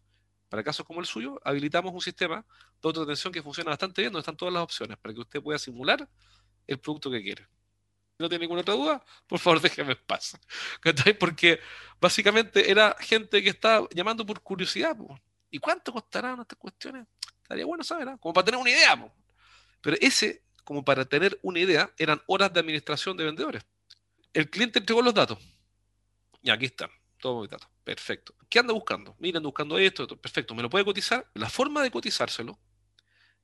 para 0.50 0.64
casos 0.64 0.86
como 0.86 1.00
el 1.00 1.06
suyo, 1.06 1.40
habilitamos 1.46 1.94
un 1.94 2.02
sistema 2.02 2.46
de 2.82 2.88
autoatención 2.88 3.32
que 3.32 3.42
funciona 3.42 3.70
bastante 3.70 4.02
bien, 4.02 4.12
donde 4.12 4.22
están 4.22 4.36
todas 4.36 4.54
las 4.54 4.64
opciones 4.64 4.98
para 4.98 5.14
que 5.14 5.22
usted 5.22 5.42
pueda 5.42 5.58
simular 5.58 6.08
el 6.68 6.80
producto 6.80 7.10
que 7.10 7.22
quiere. 7.22 7.48
¿No 8.20 8.30
tiene 8.30 8.44
ninguna 8.44 8.62
otra 8.62 8.76
duda? 8.76 9.04
Por 9.28 9.40
favor, 9.40 9.62
déjeme 9.62 9.94
en 9.94 10.00
paz. 10.06 10.38
Porque 11.20 11.60
básicamente 12.00 12.70
era 12.70 12.96
gente 13.00 13.42
que 13.42 13.50
estaba 13.50 13.88
llamando 13.92 14.26
por 14.26 14.42
curiosidad. 14.42 14.96
¿Y 15.50 15.58
cuánto 15.60 15.94
costarán 15.94 16.42
estas 16.42 16.58
cuestiones? 16.58 17.08
Estaría 17.42 17.66
bueno 17.66 17.84
saber, 17.84 18.10
¿ah? 18.10 18.18
como 18.20 18.34
para 18.34 18.46
tener 18.46 18.60
una 18.60 18.70
idea. 18.70 19.12
Pero 19.82 19.98
ese, 20.00 20.44
como 20.64 20.86
para 20.86 21.06
tener 21.06 21.40
una 21.42 21.60
idea, 21.60 21.92
eran 21.98 22.22
horas 22.28 22.54
de 22.54 22.60
administración 22.60 23.18
de 23.18 23.26
vendedores 23.26 23.64
el 24.34 24.50
cliente 24.50 24.80
entregó 24.80 25.02
los 25.02 25.14
datos. 25.14 25.38
Y 26.42 26.50
aquí 26.50 26.66
están, 26.66 26.90
todos 27.20 27.42
mis 27.42 27.50
datos. 27.50 27.68
Perfecto. 27.84 28.36
¿Qué 28.50 28.60
anda 28.60 28.74
buscando? 28.74 29.16
Miren, 29.20 29.44
buscando 29.44 29.78
esto, 29.78 30.04
esto. 30.04 30.18
Perfecto. 30.18 30.56
¿Me 30.56 30.62
lo 30.62 30.70
puede 30.70 30.86
cotizar? 30.86 31.30
La 31.34 31.50
forma 31.50 31.84
de 31.84 31.92
cotizárselo 31.92 32.60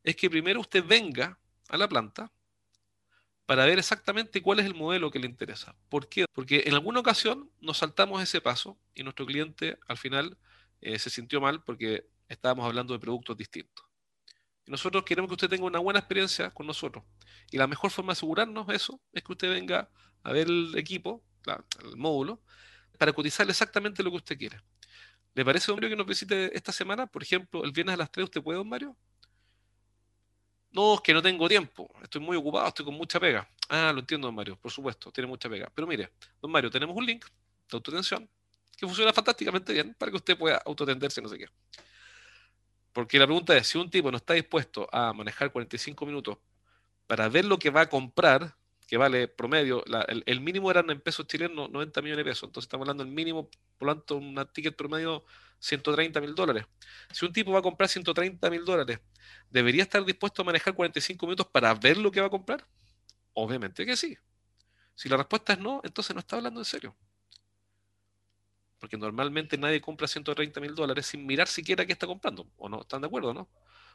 es 0.03 0.15
que 0.15 0.29
primero 0.29 0.59
usted 0.59 0.83
venga 0.83 1.37
a 1.69 1.77
la 1.77 1.87
planta 1.87 2.31
para 3.45 3.65
ver 3.65 3.79
exactamente 3.79 4.41
cuál 4.41 4.59
es 4.59 4.65
el 4.65 4.75
modelo 4.75 5.11
que 5.11 5.19
le 5.19 5.27
interesa. 5.27 5.75
¿Por 5.89 6.09
qué? 6.09 6.25
Porque 6.33 6.63
en 6.65 6.73
alguna 6.73 6.99
ocasión 6.99 7.49
nos 7.61 7.77
saltamos 7.77 8.21
ese 8.21 8.41
paso 8.41 8.77
y 8.93 9.03
nuestro 9.03 9.25
cliente 9.25 9.77
al 9.87 9.97
final 9.97 10.37
eh, 10.81 10.99
se 10.99 11.09
sintió 11.09 11.39
mal 11.39 11.63
porque 11.63 12.07
estábamos 12.27 12.65
hablando 12.65 12.93
de 12.93 12.99
productos 12.99 13.37
distintos. 13.37 13.85
Y 14.67 14.71
nosotros 14.71 15.03
queremos 15.03 15.29
que 15.29 15.35
usted 15.35 15.49
tenga 15.49 15.65
una 15.65 15.79
buena 15.79 15.99
experiencia 15.99 16.51
con 16.51 16.67
nosotros. 16.67 17.03
Y 17.49 17.57
la 17.57 17.67
mejor 17.67 17.89
forma 17.89 18.09
de 18.09 18.17
asegurarnos 18.17 18.67
eso 18.69 18.99
es 19.13 19.23
que 19.23 19.31
usted 19.31 19.49
venga 19.49 19.89
a 20.23 20.31
ver 20.33 20.47
el 20.47 20.77
equipo, 20.77 21.23
el 21.83 21.95
módulo, 21.95 22.41
para 22.97 23.13
cotizarle 23.13 23.51
exactamente 23.51 24.03
lo 24.03 24.11
que 24.11 24.17
usted 24.17 24.37
quiere. 24.37 24.59
¿Le 25.33 25.45
parece, 25.45 25.67
don 25.67 25.77
Mario, 25.77 25.89
que 25.89 25.95
nos 25.95 26.05
visite 26.05 26.55
esta 26.55 26.73
semana? 26.73 27.07
Por 27.07 27.23
ejemplo, 27.23 27.63
el 27.63 27.71
viernes 27.71 27.93
a 27.93 27.97
las 27.97 28.11
3, 28.11 28.25
¿usted 28.25 28.41
puede, 28.41 28.57
don 28.57 28.67
Mario? 28.67 28.97
No, 30.71 30.95
es 30.95 31.01
que 31.01 31.13
no 31.13 31.21
tengo 31.21 31.47
tiempo, 31.47 31.89
estoy 32.03 32.21
muy 32.21 32.35
ocupado, 32.35 32.67
estoy 32.67 32.83
con 32.85 32.95
mucha 32.95 33.19
pega. 33.19 33.49
Ah, 33.69 33.91
lo 33.93 34.01
entiendo, 34.01 34.27
don 34.27 34.35
Mario, 34.35 34.57
por 34.57 34.71
supuesto, 34.71 35.11
tiene 35.11 35.27
mucha 35.27 35.49
pega. 35.49 35.71
Pero 35.73 35.87
mire, 35.87 36.11
don 36.41 36.51
Mario, 36.51 36.69
tenemos 36.69 36.95
un 36.95 37.05
link 37.05 37.23
de 37.25 37.77
autotensión 37.77 38.29
que 38.75 38.85
funciona 38.85 39.13
fantásticamente 39.13 39.71
bien 39.71 39.95
para 39.97 40.11
que 40.11 40.17
usted 40.17 40.37
pueda 40.37 40.61
autotenderse, 40.65 41.21
no 41.21 41.29
sé 41.29 41.37
qué. 41.37 41.45
Porque 42.97 43.19
la 43.19 43.27
pregunta 43.27 43.55
es, 43.55 43.67
si 43.67 43.77
un 43.77 43.91
tipo 43.91 44.09
no 44.09 44.17
está 44.17 44.33
dispuesto 44.33 44.89
a 44.91 45.13
manejar 45.13 45.51
45 45.51 46.03
minutos 46.07 46.39
para 47.05 47.29
ver 47.29 47.45
lo 47.45 47.59
que 47.59 47.69
va 47.69 47.81
a 47.81 47.89
comprar, 47.89 48.55
que 48.87 48.97
vale 48.97 49.27
promedio, 49.27 49.83
el, 50.25 50.41
mínimo 50.41 50.71
eran 50.71 50.89
en 50.89 50.99
pesos 50.99 51.27
chilenos 51.27 51.69
90 51.69 52.01
millones 52.01 52.25
de 52.25 52.31
pesos, 52.31 52.49
entonces 52.49 52.65
estamos 52.65 52.85
hablando 52.85 53.03
del 53.03 53.13
mínimo, 53.13 53.51
por 53.77 53.87
lo 53.87 53.95
tanto, 53.97 54.17
un 54.17 54.43
ticket 54.51 54.75
promedio 54.75 55.23
130 55.59 56.19
mil 56.21 56.33
dólares. 56.33 56.65
Si 57.11 57.23
un 57.23 57.31
tipo 57.31 57.51
va 57.51 57.59
a 57.59 57.61
comprar 57.61 57.87
130 57.87 58.49
mil 58.49 58.65
dólares, 58.65 58.99
¿debería 59.51 59.83
estar 59.83 60.03
dispuesto 60.03 60.41
a 60.41 60.45
manejar 60.45 60.73
45 60.73 61.23
minutos 61.27 61.45
para 61.51 61.75
ver 61.75 61.97
lo 61.97 62.09
que 62.09 62.19
va 62.19 62.25
a 62.25 62.31
comprar? 62.31 62.65
Obviamente 63.33 63.85
que 63.85 63.95
sí. 63.95 64.17
Si 64.95 65.07
la 65.07 65.17
respuesta 65.17 65.53
es 65.53 65.59
no, 65.59 65.81
entonces 65.83 66.15
no 66.15 66.21
está 66.21 66.37
hablando 66.37 66.61
en 66.61 66.65
serio. 66.65 66.95
Porque 68.79 68.97
normalmente 68.97 69.57
nadie 69.57 69.81
compra 69.81 70.07
130 70.07 70.59
mil 70.59 70.75
dólares 70.75 71.07
sin 71.07 71.25
mirar 71.25 71.47
siquiera 71.47 71.85
qué 71.85 71.93
está 71.93 72.07
comprando. 72.07 72.47
¿O 72.57 72.69
no? 72.69 72.81
¿Están 72.81 73.01
de 73.01 73.07
acuerdo, 73.07 73.33
no? 73.33 73.49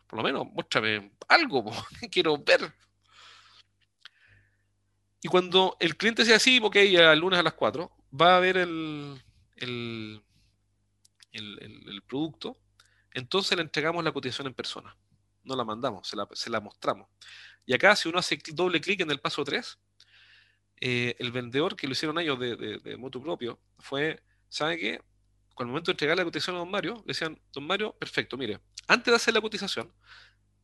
Por 0.07 0.19
lo 0.19 0.23
menos, 0.25 0.47
muéstrame 0.53 1.13
algo, 1.29 1.65
quiero 2.11 2.37
ver. 2.39 2.73
Y 5.23 5.29
cuando 5.29 5.77
el 5.79 5.97
cliente 5.97 6.25
sea 6.25 6.37
así, 6.37 6.61
ok, 6.61 6.77
el 6.77 7.19
lunes 7.19 7.39
a 7.39 7.45
las 7.45 7.55
4, 7.55 7.91
va 8.21 8.37
a 8.37 8.41
ver 8.41 8.57
el, 8.57 9.23
el, 9.57 10.23
producto, 12.07 12.59
entonces 13.13 13.57
le 13.57 13.63
entregamos 13.63 14.03
la 14.03 14.13
cotización 14.13 14.49
en 14.49 14.55
persona. 14.55 14.97
No 15.45 15.55
la 15.57 15.65
mandamos, 15.65 16.09
se 16.09 16.51
la, 16.51 16.61
mostramos. 16.61 17.09
Y 17.65 17.73
acá, 17.73 17.95
si 17.95 18.09
uno 18.09 18.19
hace 18.19 18.39
doble 18.53 18.81
clic 18.81 19.01
en 19.01 19.11
el 19.13 19.21
paso 19.21 19.45
3, 19.45 19.79
eh, 20.81 21.15
el 21.19 21.31
vendedor 21.31 21.77
que 21.77 21.87
lo 21.87 21.93
hicieron 21.93 22.19
ellos 22.19 22.39
de, 22.41 22.57
de, 22.57 22.97
moto 22.97 23.23
propio 23.23 23.61
fue, 23.79 24.21
¿sabe 24.53 24.79
qué? 24.79 25.01
Con 25.55 25.67
el 25.67 25.69
momento 25.71 25.91
de 25.91 25.95
entregar 25.95 26.17
la 26.17 26.25
cotización 26.25 26.57
a 26.57 26.59
don 26.61 26.71
Mario, 26.71 26.97
le 27.07 27.13
decían, 27.13 27.41
don 27.53 27.67
Mario, 27.67 27.97
perfecto, 27.99 28.37
mire, 28.37 28.61
antes 28.87 29.11
de 29.11 29.17
hacer 29.17 29.33
la 29.33 29.41
cotización, 29.41 29.91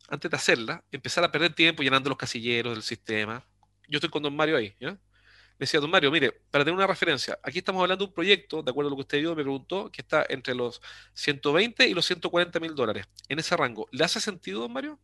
antes 0.08 0.30
de 0.30 0.36
hacerla, 0.36 0.84
empezar 0.92 1.24
a 1.24 1.32
perder 1.32 1.54
tiempo 1.54 1.82
llenando 1.82 2.10
los 2.10 2.18
casilleros 2.18 2.74
del 2.74 2.82
sistema, 2.82 3.42
yo 3.88 3.96
estoy 3.96 4.10
con 4.10 4.22
don 4.22 4.36
Mario 4.36 4.56
ahí, 4.56 4.74
¿ya? 4.78 4.90
Me 4.90 5.64
decía, 5.64 5.80
don 5.80 5.90
Mario, 5.90 6.10
mire, 6.10 6.32
para 6.50 6.64
tener 6.64 6.76
una 6.76 6.86
referencia, 6.86 7.38
aquí 7.42 7.58
estamos 7.58 7.80
hablando 7.80 8.04
de 8.04 8.08
un 8.10 8.14
proyecto, 8.14 8.62
de 8.62 8.70
acuerdo 8.70 8.88
a 8.88 8.90
lo 8.90 8.96
que 8.96 9.02
usted 9.02 9.18
vio, 9.20 9.34
me 9.34 9.42
preguntó, 9.42 9.90
que 9.90 10.02
está 10.02 10.24
entre 10.28 10.54
los 10.54 10.80
120 11.14 11.88
y 11.88 11.94
los 11.94 12.04
140 12.04 12.60
mil 12.60 12.74
dólares, 12.74 13.06
en 13.28 13.38
ese 13.38 13.56
rango. 13.56 13.88
¿Le 13.90 14.04
hace 14.04 14.20
sentido, 14.20 14.60
don 14.60 14.72
Mario? 14.72 15.00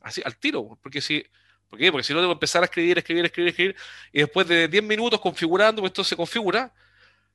Así, 0.00 0.20
al 0.24 0.36
tiro, 0.36 0.78
porque 0.82 1.00
si, 1.00 1.24
¿por 1.68 1.78
qué? 1.78 1.90
Porque 1.90 2.04
si 2.04 2.12
no 2.12 2.20
debo 2.20 2.32
empezar 2.32 2.62
a 2.62 2.66
escribir, 2.66 2.98
escribir, 2.98 3.24
escribir, 3.24 3.48
escribir, 3.48 3.76
y 4.12 4.18
después 4.20 4.46
de 4.46 4.68
10 4.68 4.84
minutos 4.84 5.18
configurando, 5.20 5.80
pues 5.80 5.90
esto 5.90 6.04
se 6.04 6.14
configura, 6.14 6.72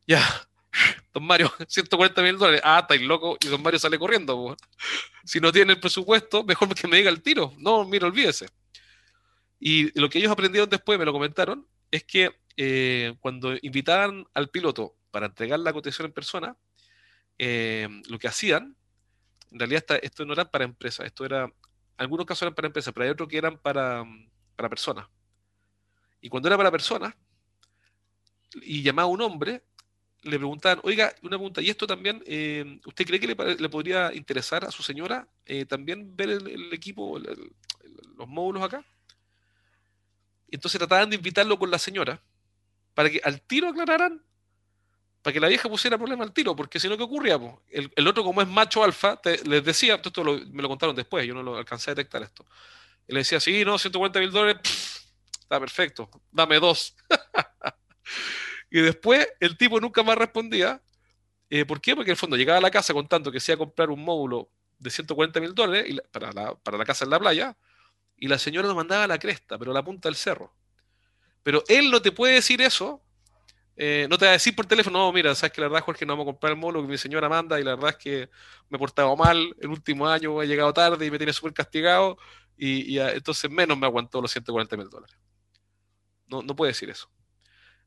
ya, 0.08 0.22
don 1.14 1.24
Mario, 1.24 1.52
140 1.68 2.22
mil 2.22 2.38
dólares, 2.38 2.62
ah, 2.64 2.80
estáis 2.82 3.02
loco, 3.02 3.38
y 3.44 3.48
don 3.48 3.62
Mario 3.62 3.80
sale 3.80 4.00
corriendo. 4.00 4.56
Si 5.24 5.40
no 5.40 5.52
tiene 5.52 5.74
el 5.74 5.80
presupuesto, 5.80 6.44
mejor 6.44 6.74
que 6.74 6.88
me 6.88 6.98
diga 6.98 7.10
el 7.10 7.22
tiro. 7.22 7.54
No, 7.58 7.86
mire, 7.86 8.06
olvídese. 8.06 8.48
Y 9.60 9.98
lo 10.00 10.10
que 10.10 10.20
ellos 10.20 10.32
aprendieron 10.32 10.70
después, 10.70 10.98
me 10.98 11.06
lo 11.06 11.12
comentaron, 11.12 11.68
es 11.92 12.04
que 12.04 12.32
eh, 12.56 13.16
cuando 13.20 13.56
invitaban 13.62 14.26
al 14.34 14.50
piloto 14.50 14.96
para 15.12 15.28
entregar 15.28 15.60
la 15.60 15.74
cotización 15.74 16.08
en 16.08 16.14
persona, 16.14 16.58
eh, 17.38 17.88
lo 18.10 18.20
que 18.20 18.28
hacían, 18.28 18.76
en 19.52 19.60
realidad 19.60 19.84
esto 20.02 20.26
no 20.26 20.34
era 20.34 20.50
para 20.50 20.66
empresas, 20.66 21.06
esto 21.06 21.26
era, 21.26 21.52
algunos 21.98 22.26
casos 22.26 22.44
eran 22.44 22.56
para 22.56 22.68
empresas, 22.68 22.94
pero 22.94 23.06
hay 23.06 23.12
otros 23.12 23.28
que 23.28 23.38
eran 23.38 23.58
para, 23.58 24.06
para 24.56 24.70
personas. 24.70 25.08
Y 26.22 26.30
cuando 26.30 26.48
era 26.48 26.58
para 26.58 26.72
personas, 26.72 27.14
y 28.62 28.82
llamaba 28.82 29.08
un 29.08 29.22
hombre, 29.22 29.64
le 30.24 30.38
preguntaban, 30.38 30.80
oiga, 30.84 31.14
una 31.22 31.38
pregunta, 31.38 31.62
¿y 31.62 31.70
esto 31.70 31.88
también, 31.88 32.24
eh, 32.26 32.80
usted 32.86 33.06
cree 33.06 33.20
que 33.20 33.28
le, 33.28 33.70
podría 33.70 34.14
interesar 34.14 34.66
a 34.66 34.72
su 34.72 34.84
señora 34.84 35.28
también 35.68 36.16
ver 36.16 36.30
el, 36.30 36.74
equipo, 36.74 37.20
los 37.20 38.28
módulos 38.28 38.64
acá? 38.64 38.84
Entonces 40.52 40.80
trataban 40.80 41.10
de 41.10 41.16
invitarlo 41.16 41.58
con 41.58 41.72
la 41.72 41.80
señora 41.80 42.22
para 42.94 43.10
que 43.10 43.22
al 43.24 43.42
tiro 43.42 43.70
aclararan, 43.70 44.22
para 45.22 45.34
que 45.34 45.40
la 45.40 45.48
vieja 45.48 45.70
pusiera 45.70 45.98
problema 45.98 46.24
al 46.24 46.34
tiro, 46.34 46.56
porque 46.56 46.80
si 46.80 46.88
no, 46.88 46.98
¿qué 46.98 47.04
ocurría? 47.04 47.40
El, 47.70 48.08
otro, 48.08 48.24
como 48.24 48.42
es 48.42 48.48
macho 48.48 48.84
alfa, 48.84 49.20
les 49.46 49.64
decía, 49.64 49.96
esto 49.96 50.24
me 50.52 50.62
lo 50.62 50.68
contaron 50.68 50.96
después, 50.96 51.26
yo 51.26 51.34
no 51.34 51.44
lo 51.44 51.58
alcancé 51.58 51.92
a 51.92 51.96
detectar 51.96 52.24
esto. 52.24 52.46
Y 53.08 53.14
le 53.14 53.20
decía, 53.20 53.40
sí, 53.40 53.64
no, 53.66 53.78
140 53.78 54.20
mil 54.20 54.32
dólares, 54.32 54.60
está 55.40 55.60
perfecto, 55.60 56.10
dame 56.32 56.60
dos. 56.60 56.96
y 58.70 58.82
después 58.82 59.28
el 59.40 59.58
tipo 59.58 59.80
nunca 59.80 60.04
más 60.04 60.18
respondía. 60.18 60.82
Eh, 61.50 61.66
¿Por 61.66 61.82
qué? 61.82 61.96
Porque 61.96 62.12
en 62.12 62.14
el 62.14 62.18
fondo 62.18 62.38
llegaba 62.38 62.60
a 62.60 62.62
la 62.62 62.72
casa 62.72 62.94
contando 62.94 63.32
que 63.32 63.40
se 63.40 63.52
iba 63.52 63.56
a 63.56 63.66
comprar 63.66 63.90
un 63.90 64.04
módulo 64.04 64.50
de 64.78 64.90
140 64.90 65.40
mil 65.40 65.54
dólares 65.54 66.02
para 66.12 66.32
la, 66.32 66.56
para 66.56 66.78
la 66.78 66.86
casa 66.86 67.06
en 67.06 67.12
la 67.12 67.20
playa, 67.20 67.58
Y 68.18 68.28
la 68.28 68.38
señora 68.38 68.68
nos 68.68 68.76
mandaba 68.76 69.06
a 69.06 69.08
la 69.08 69.18
cresta, 69.18 69.58
pero 69.58 69.72
a 69.72 69.74
la 69.74 69.84
punta 69.84 70.10
del 70.10 70.16
cerro. 70.16 70.54
Pero 71.44 71.64
él 71.68 71.90
no 71.90 72.02
te 72.02 72.12
puede 72.12 72.36
decir 72.36 72.62
eso, 72.62 73.02
eh, 73.82 74.08
no 74.10 74.18
te 74.18 74.26
va 74.26 74.32
a 74.32 74.34
decir 74.34 74.56
por 74.56 74.66
teléfono, 74.66 75.00
no, 75.00 75.14
mira, 75.14 75.34
sabes 75.36 75.54
que 75.54 75.62
la 75.62 75.68
verdad, 75.70 75.86
Jorge, 75.86 76.06
no 76.06 76.14
vamos 76.14 76.26
a 76.26 76.32
comprar 76.34 76.52
el 76.52 76.60
molo 76.60 76.82
que 76.82 76.90
mi 76.90 76.98
señora 76.98 77.30
manda 77.30 77.60
y 77.60 77.64
la 77.64 77.76
verdad 77.76 77.92
es 77.92 77.96
que 77.96 78.30
me 78.70 78.76
he 78.76 78.80
portado 78.80 79.16
mal 79.16 79.56
el 79.60 79.70
último 79.70 80.06
año, 80.08 80.42
he 80.42 80.48
llegado 80.48 80.74
tarde 80.74 81.06
y 81.06 81.12
me 81.12 81.18
tiene 81.18 81.32
súper 81.32 81.54
castigado 81.54 82.18
y, 82.58 83.00
entonces 83.00 83.50
menos 83.50 83.78
me 83.78 83.86
aguantó 83.86 84.22
los 84.22 84.32
140 84.32 84.76
mil 84.76 84.90
dólares. 84.90 85.16
No, 86.28 86.42
no 86.42 86.56
puede 86.58 86.72
decir 86.72 86.90
eso. 86.90 87.10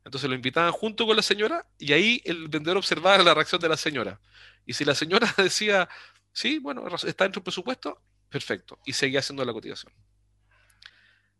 Entonces 0.05 0.29
lo 0.29 0.35
invitaban 0.35 0.73
junto 0.73 1.07
con 1.07 1.17
la 1.17 1.23
señora 1.23 1.67
y 1.79 1.93
ahí 1.93 2.23
el 2.25 2.49
vendedor 2.49 2.79
observaba 2.79 3.23
la 3.23 3.35
reacción 3.35 3.61
de 3.61 3.69
la 3.69 3.77
señora. 3.77 4.21
Y 4.67 4.73
si 4.73 4.85
la 4.85 4.95
señora 4.95 5.33
decía, 5.37 5.88
sí, 6.33 6.59
bueno, 6.59 6.87
está 6.87 7.25
dentro 7.25 7.41
del 7.41 7.45
presupuesto, 7.45 8.03
perfecto. 8.29 8.79
Y 8.85 8.93
seguía 8.93 9.21
haciendo 9.21 9.45
la 9.45 9.53
cotización. 9.53 9.93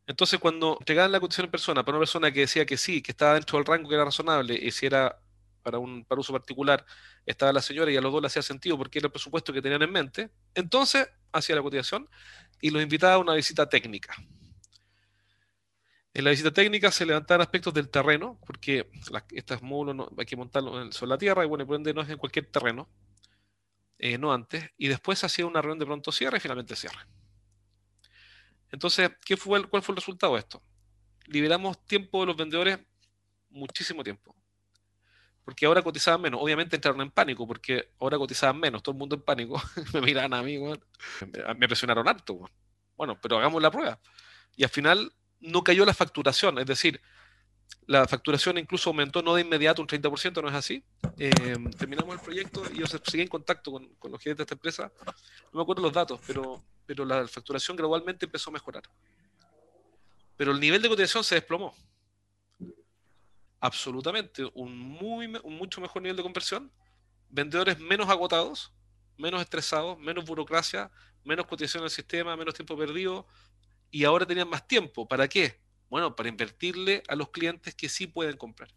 Entonces, 0.07 0.38
cuando 0.40 0.79
llegaban 0.87 1.12
la 1.12 1.20
cotización 1.20 1.46
en 1.46 1.51
persona 1.51 1.85
para 1.85 1.96
una 1.96 2.03
persona 2.03 2.33
que 2.33 2.40
decía 2.40 2.66
que 2.66 2.77
sí, 2.77 3.03
que 3.03 3.12
estaba 3.12 3.35
dentro 3.35 3.59
del 3.59 3.66
rango 3.66 3.88
que 3.88 3.94
era 3.94 4.05
razonable, 4.05 4.55
y 4.55 4.70
si 4.70 4.87
era 4.87 5.18
para 5.62 5.79
un 5.79 6.05
para 6.05 6.20
uso 6.20 6.33
particular, 6.33 6.85
estaba 7.25 7.53
la 7.53 7.62
señora 7.62 7.90
y 7.90 7.96
a 7.96 8.01
los 8.01 8.12
dos 8.12 8.20
le 8.20 8.27
hacía 8.27 8.42
sentido 8.42 8.77
porque 8.77 8.98
era 8.98 9.07
el 9.07 9.12
presupuesto 9.12 9.53
que 9.53 9.62
tenían 9.62 9.83
en 9.83 9.92
mente, 9.92 10.31
entonces 10.55 11.09
hacía 11.33 11.55
la 11.57 11.62
cotización 11.62 12.09
y 12.61 12.70
los 12.70 12.83
invitaba 12.83 13.14
a 13.14 13.18
una 13.18 13.35
visita 13.35 13.68
técnica. 13.68 14.14
En 16.14 16.25
la 16.25 16.31
visita 16.31 16.51
técnica 16.51 16.90
se 16.92 17.07
levantaban 17.07 17.40
aspectos 17.40 17.72
del 17.72 17.88
terreno, 17.88 18.38
porque 18.46 18.90
estos 19.31 19.62
módulos 19.62 20.09
hay 20.18 20.27
que 20.27 20.37
montarlos 20.37 20.94
sobre 20.94 21.09
la 21.11 21.18
tierra 21.18 21.44
y 21.44 21.48
bueno, 21.48 21.66
por 21.66 21.77
ende 21.77 21.94
no 21.94 22.03
es 22.03 22.11
en 22.11 22.18
cualquier 22.18 22.46
terreno, 22.46 22.88
eh, 23.98 24.18
no 24.18 24.33
antes, 24.33 24.70
y 24.77 24.88
después 24.88 25.25
hacía 25.25 25.46
una 25.46 25.62
reunión 25.62 25.79
de 25.79 25.87
pronto 25.87 26.12
cierre 26.12 26.37
y 26.37 26.40
finalmente 26.40 26.77
cierre. 26.77 27.07
Entonces, 28.70 29.11
¿qué 29.25 29.37
fue 29.37 29.66
¿cuál 29.68 29.83
fue 29.83 29.94
el 29.94 29.96
resultado 29.96 30.35
de 30.35 30.40
esto? 30.40 30.62
Liberamos 31.27 31.83
tiempo 31.87 32.20
de 32.20 32.27
los 32.27 32.37
vendedores, 32.37 32.79
muchísimo 33.51 34.03
tiempo. 34.03 34.35
Porque 35.44 35.66
ahora 35.66 35.83
cotizaban 35.83 36.20
menos. 36.20 36.40
Obviamente 36.40 36.77
entraron 36.77 37.01
en 37.01 37.11
pánico, 37.11 37.46
porque 37.46 37.90
ahora 37.98 38.16
cotizaban 38.16 38.59
menos. 38.61 38.83
Todo 38.83 38.92
el 38.92 38.98
mundo 38.98 39.16
en 39.16 39.22
pánico. 39.22 39.61
me 39.94 40.01
miraban 40.01 40.35
a 40.35 40.42
mí, 40.42 40.59
me 40.59 41.68
presionaron 41.68 42.07
harto. 42.09 42.48
Bueno, 42.96 43.18
pero 43.20 43.38
hagamos 43.38 43.61
la 43.61 43.70
prueba. 43.70 44.01
Y 44.57 44.64
al 44.64 44.70
final 44.70 45.12
no 45.42 45.62
cayó 45.62 45.85
la 45.85 45.94
facturación, 45.94 46.59
es 46.59 46.66
decir, 46.66 47.00
la 47.87 48.07
facturación 48.07 48.59
incluso 48.59 48.90
aumentó 48.90 49.22
no 49.22 49.35
de 49.35 49.42
inmediato 49.42 49.83
un 49.83 49.88
30%, 49.88 50.40
¿no 50.40 50.48
es 50.48 50.55
así? 50.55 50.85
Eh, 51.18 51.33
terminamos 51.76 52.14
el 52.14 52.20
proyecto 52.20 52.62
y 52.72 52.78
yo 52.78 52.87
seguí 52.87 53.22
en 53.22 53.28
contacto 53.28 53.72
con, 53.72 54.11
los 54.11 54.22
gerentes 54.22 54.38
de 54.38 54.42
esta 54.44 54.55
empresa. 54.55 54.92
No 55.52 55.59
me 55.59 55.62
acuerdo 55.62 55.83
los 55.83 55.92
datos, 55.92 56.20
pero, 56.26 56.62
pero 56.87 57.05
la 57.05 57.26
facturación 57.26 57.76
gradualmente 57.76 58.26
empezó 58.26 58.50
a 58.50 58.52
mejorar. 58.52 58.85
Pero 60.37 60.52
el 60.52 60.61
nivel 60.61 60.81
de 60.81 60.88
cotización 60.88 61.24
se 61.24 61.35
desplomó. 61.35 61.74
Absolutamente. 63.61 64.48
Un, 64.55 64.76
muy, 64.78 65.28
mucho 65.28 65.81
mejor 65.81 66.02
nivel 66.02 66.16
de 66.16 66.22
conversión. 66.22 66.70
Vendedores 67.28 67.78
menos 67.78 68.09
agotados, 68.09 68.72
menos 69.16 69.40
estresados, 69.40 69.98
menos 69.98 70.24
burocracia, 70.24 70.90
menos 71.24 71.46
cotización 71.46 71.83
en 71.83 71.85
el 71.85 71.90
sistema, 71.90 72.37
menos 72.37 72.55
tiempo 72.55 72.76
perdido. 72.76 73.26
Y 73.92 74.02
ahora 74.02 74.26
tenían 74.26 74.48
más 74.48 74.66
tiempo. 74.66 75.07
¿Para 75.07 75.28
qué? 75.28 75.61
Bueno, 75.88 76.16
para 76.16 76.28
invertirle 76.28 77.05
a 77.07 77.14
los 77.14 77.28
clientes 77.28 77.74
que 77.76 77.88
sí 77.88 78.09
pueden 78.09 78.37
comprar. 78.37 78.70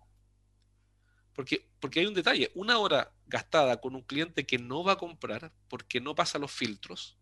Porque, 1.34 1.68
porque 1.80 2.02
hay 2.02 2.06
un 2.06 2.14
detalle, 2.14 2.52
una 2.54 2.78
hora 2.78 3.12
gastada 3.26 3.82
con 3.82 3.96
un 3.96 4.04
cliente 4.04 4.46
que 4.46 4.58
no 4.60 4.84
va 4.84 4.94
a 4.94 4.98
comprar 4.98 5.52
porque 5.68 6.00
no 6.00 6.14
pasa 6.14 6.38
los 6.38 6.52
filtros, 6.52 7.18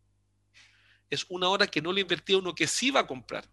es 1.10 1.26
una 1.30 1.48
hora 1.50 1.68
que 1.68 1.82
no 1.82 1.92
le 1.94 2.02
invertía 2.02 2.36
a 2.36 2.40
uno 2.40 2.56
que 2.56 2.68
sí 2.68 2.92
va 2.92 3.02
a 3.02 3.08
comprar. 3.08 3.46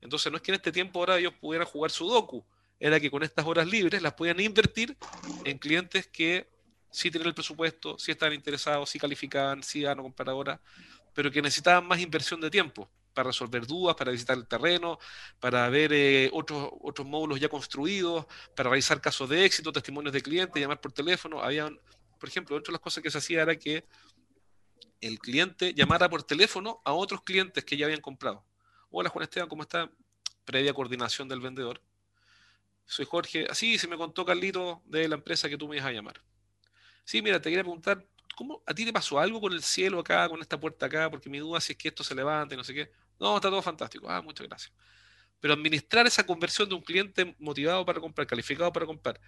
Entonces 0.00 0.30
no 0.30 0.36
es 0.36 0.42
que 0.42 0.52
en 0.52 0.56
este 0.56 0.72
tiempo 0.72 1.00
ahora 1.00 1.18
ellos 1.18 1.34
pudieran 1.34 1.66
jugar 1.66 1.90
su 1.90 2.08
docu, 2.08 2.44
era 2.78 3.00
que 3.00 3.10
con 3.10 3.22
estas 3.22 3.44
horas 3.46 3.66
libres 3.66 4.02
las 4.02 4.14
podían 4.14 4.38
invertir 4.40 4.96
en 5.44 5.58
clientes 5.58 6.06
que 6.06 6.48
sí 6.90 7.10
tienen 7.10 7.28
el 7.28 7.34
presupuesto, 7.34 7.98
sí 7.98 8.12
estaban 8.12 8.34
interesados, 8.34 8.90
sí 8.90 8.98
calificaban, 8.98 9.62
sí 9.62 9.82
van 9.84 9.98
a 9.98 10.02
comprar 10.02 10.28
ahora, 10.28 10.60
pero 11.16 11.32
que 11.32 11.40
necesitaban 11.40 11.86
más 11.88 11.98
inversión 11.98 12.42
de 12.42 12.50
tiempo 12.50 12.90
para 13.14 13.28
resolver 13.28 13.66
dudas, 13.66 13.96
para 13.96 14.12
visitar 14.12 14.36
el 14.36 14.46
terreno, 14.46 14.98
para 15.40 15.66
ver 15.70 15.90
eh, 15.94 16.28
otros, 16.30 16.68
otros 16.82 17.08
módulos 17.08 17.40
ya 17.40 17.48
construidos, 17.48 18.26
para 18.54 18.68
realizar 18.68 19.00
casos 19.00 19.26
de 19.30 19.46
éxito, 19.46 19.72
testimonios 19.72 20.12
de 20.12 20.20
clientes, 20.20 20.60
llamar 20.60 20.78
por 20.78 20.92
teléfono. 20.92 21.42
Habían, 21.42 21.80
por 22.20 22.28
ejemplo, 22.28 22.54
otra 22.54 22.70
de 22.70 22.72
las 22.72 22.82
cosas 22.82 23.02
que 23.02 23.10
se 23.10 23.16
hacía 23.16 23.40
era 23.40 23.56
que 23.56 23.86
el 25.00 25.18
cliente 25.18 25.72
llamara 25.72 26.10
por 26.10 26.22
teléfono 26.22 26.82
a 26.84 26.92
otros 26.92 27.22
clientes 27.22 27.64
que 27.64 27.78
ya 27.78 27.86
habían 27.86 28.02
comprado. 28.02 28.44
Hola 28.90 29.08
Juan 29.08 29.22
Esteban, 29.22 29.48
¿cómo 29.48 29.62
está? 29.62 29.90
Previa 30.44 30.74
coordinación 30.74 31.28
del 31.28 31.40
vendedor. 31.40 31.80
Soy 32.84 33.06
Jorge. 33.06 33.46
Así 33.48 33.78
se 33.78 33.88
me 33.88 33.96
contó 33.96 34.26
Carlito 34.26 34.82
de 34.84 35.08
la 35.08 35.14
empresa 35.14 35.48
que 35.48 35.56
tú 35.56 35.66
me 35.66 35.76
ibas 35.76 35.88
a 35.88 35.92
llamar. 35.92 36.20
Sí, 37.04 37.22
mira, 37.22 37.40
te 37.40 37.48
quería 37.48 37.62
preguntar, 37.62 38.04
¿cómo 38.36 38.62
a 38.66 38.74
ti 38.74 38.84
te 38.84 38.92
pasó 38.92 39.18
algo 39.18 39.40
con 39.40 39.52
el 39.52 39.62
cielo 39.62 39.98
acá, 39.98 40.28
con 40.28 40.40
esta 40.40 40.60
puerta 40.60 40.86
acá? 40.86 41.10
Porque 41.10 41.28
mi 41.28 41.38
duda 41.38 41.60
si 41.60 41.72
es 41.72 41.78
que 41.78 41.88
esto 41.88 42.04
se 42.04 42.14
levanta 42.14 42.54
y 42.54 42.58
no 42.58 42.62
sé 42.62 42.74
qué. 42.74 42.92
No, 43.18 43.34
está 43.34 43.48
todo 43.48 43.62
fantástico. 43.62 44.08
Ah, 44.08 44.22
muchas 44.22 44.46
gracias. 44.46 44.72
Pero 45.40 45.54
administrar 45.54 46.06
esa 46.06 46.24
conversión 46.24 46.68
de 46.68 46.74
un 46.76 46.82
cliente 46.82 47.34
motivado 47.38 47.84
para 47.84 47.98
comprar, 47.98 48.26
calificado 48.26 48.72
para 48.72 48.86
comprar, 48.86 49.20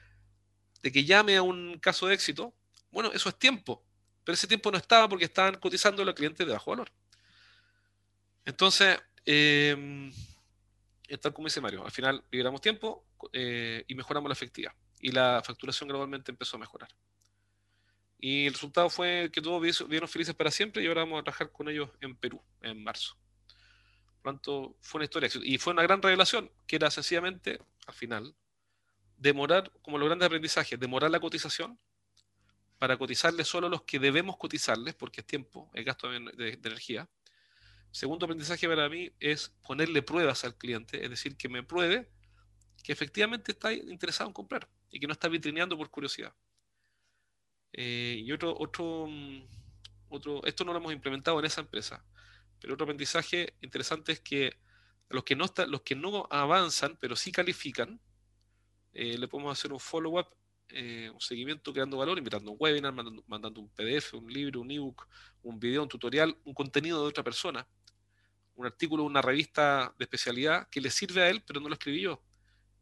de 0.83 0.93
que 0.93 1.05
llame 1.05 1.37
a 1.37 1.43
un 1.43 1.79
caso 1.79 2.07
de 2.07 2.15
éxito, 2.15 2.55
bueno, 2.91 3.11
eso 3.13 3.31
es 3.31 3.39
tiempo. 3.39 3.83
Pero 4.25 4.35
ese 4.35 4.47
tiempo 4.47 4.71
no 4.71 4.77
estaba 4.77 5.09
porque 5.09 5.25
estaban 5.25 5.55
cotizando 5.57 6.05
los 6.05 6.15
clientes 6.15 6.47
de 6.47 6.53
bajo 6.53 6.71
valor. 6.71 6.93
Entonces, 8.45 8.99
eh, 9.25 10.11
tal 11.21 11.33
como 11.33 11.49
dice 11.49 11.63
Mario, 11.63 11.85
al 11.85 11.91
final 11.91 12.23
liberamos 12.31 12.61
tiempo 12.61 13.07
eh, 13.33 13.85
y 13.89 13.95
mejoramos 13.95 14.29
la 14.29 14.35
efectividad. 14.35 14.73
Y 15.01 15.13
la 15.13 15.43
facturación 15.45 15.89
gradualmente 15.89 16.31
empezó 16.31 16.57
a 16.57 16.61
mejorar. 16.61 16.91
Y 18.19 18.47
el 18.47 18.53
resultado 18.53 18.91
fue 18.91 19.31
que 19.33 19.41
todos 19.41 19.89
vieron 19.89 20.09
felices 20.09 20.35
para 20.35 20.51
siempre 20.51 20.83
y 20.83 20.87
ahora 20.87 21.03
vamos 21.03 21.21
a 21.21 21.25
trabajar 21.25 21.53
con 21.53 21.69
ellos 21.69 21.91
en 22.01 22.17
Perú, 22.17 22.43
en 22.63 22.83
marzo. 22.83 23.17
Por 24.21 24.33
lo 24.33 24.39
tanto, 24.39 24.77
fue 24.81 24.99
una 24.99 25.05
historia. 25.05 25.31
Y 25.45 25.59
fue 25.59 25.73
una 25.73 25.83
gran 25.83 26.03
revelación, 26.03 26.51
que 26.67 26.77
era 26.77 26.91
sencillamente, 26.91 27.61
al 27.87 27.95
final, 27.95 28.35
demorar, 29.17 29.71
como 29.83 29.99
los 29.99 30.09
grandes 30.09 30.27
aprendizajes, 30.27 30.79
demorar 30.79 31.11
la 31.11 31.21
cotización 31.21 31.79
para 32.79 32.97
cotizarle 32.97 33.45
solo 33.45 33.69
los 33.69 33.83
que 33.83 33.99
debemos 33.99 34.37
cotizarles, 34.37 34.95
porque 34.95 35.21
es 35.21 35.27
tiempo, 35.27 35.71
es 35.75 35.85
gasto 35.85 36.09
de, 36.11 36.59
energía. 36.63 37.09
Segundo 37.91 38.27
aprendizaje 38.27 38.69
para 38.69 38.89
mí 38.89 39.11
es 39.19 39.51
ponerle 39.67 40.03
pruebas 40.03 40.45
al 40.45 40.57
cliente, 40.57 41.03
es 41.03 41.11
decir, 41.11 41.37
que 41.37 41.49
me 41.49 41.63
pruebe 41.63 42.09
que 42.83 42.93
efectivamente 42.93 43.53
está 43.53 43.73
interesado 43.73 44.29
en 44.29 44.35
comprar 44.35 44.69
y 44.91 45.01
que 45.01 45.07
no 45.07 45.13
está 45.13 45.29
vitrineando 45.29 45.77
por 45.77 45.91
curiosidad. 45.91 46.33
Eh, 47.73 48.23
y 48.25 48.33
otro, 48.33 48.57
otro, 48.59 49.07
mm, 49.09 49.43
otro, 50.09 50.45
esto 50.45 50.65
no 50.65 50.73
lo 50.73 50.79
hemos 50.79 50.93
implementado 50.93 51.39
en 51.39 51.45
esa 51.45 51.61
empresa, 51.61 52.05
pero 52.61 52.75
otro 52.75 52.85
aprendizaje 52.85 53.55
interesante 53.61 54.13
es 54.13 54.21
que 54.21 54.57
los 55.11 55.25
que 55.25 55.37
no, 55.37 55.47
los 55.69 55.83
que 55.83 55.95
no 55.95 56.27
avanzan, 56.31 56.97
pero 57.01 57.17
sí 57.17 57.33
califican, 57.33 58.01
eh, 58.93 59.17
le 59.19 59.29
podemos 59.29 59.59
hacer 59.59 59.73
un 59.73 59.81
follow-up, 59.81 60.27
eh, 60.71 61.11
un 61.13 61.21
seguimiento 61.21 61.73
creando 61.73 61.97
valor, 61.97 62.19
invitando 62.19 62.51
un 62.51 62.57
webinar, 62.61 62.93
mandando, 63.27 63.61
un 63.61 63.71
PDF, 63.71 64.15
un 64.15 64.31
libro, 64.31 64.61
un 64.61 64.71
ebook, 64.71 65.09
un 65.43 65.59
video, 65.59 65.83
un 65.83 65.89
tutorial, 65.89 66.37
un 66.45 66.53
contenido 66.53 67.03
de 67.03 67.09
otra 67.09 67.25
persona, 67.25 67.67
un 68.55 68.67
artículo 68.67 69.05
de 69.05 69.07
una 69.09 69.23
revista 69.23 69.95
de 69.99 70.05
especialidad 70.05 70.69
que 70.69 70.81
le 70.81 70.91
sirve 70.91 71.23
a 71.23 71.31
él, 71.31 71.43
pero 71.47 71.61
no 71.61 71.69
lo 71.69 71.75
escribí 71.75 72.03
yo. 72.03 72.23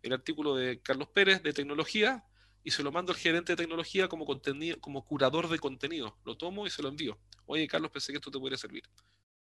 El 0.03 0.13
artículo 0.13 0.57
de 0.57 0.81
Carlos 0.81 1.09
Pérez 1.09 1.43
de 1.43 1.53
tecnología 1.53 2.25
y 2.67 2.73
se 2.73 2.83
lo 2.83 2.91
mando 2.91 3.13
al 3.13 3.19
gerente 3.19 3.53
de 3.53 3.57
tecnología 3.57 4.09
como, 4.09 4.27
contenido, 4.27 4.81
como 4.81 5.05
curador 5.05 5.49
de 5.49 5.57
contenido. 5.61 6.17
Lo 6.25 6.37
tomo 6.37 6.67
y 6.67 6.71
se 6.71 6.83
lo 6.83 6.89
envío. 6.89 7.17
Oye, 7.47 7.69
Carlos, 7.69 7.93
pensé 7.93 8.13
que 8.13 8.17
esto 8.19 8.33
te 8.33 8.41
podría 8.41 8.59
servir. 8.59 8.83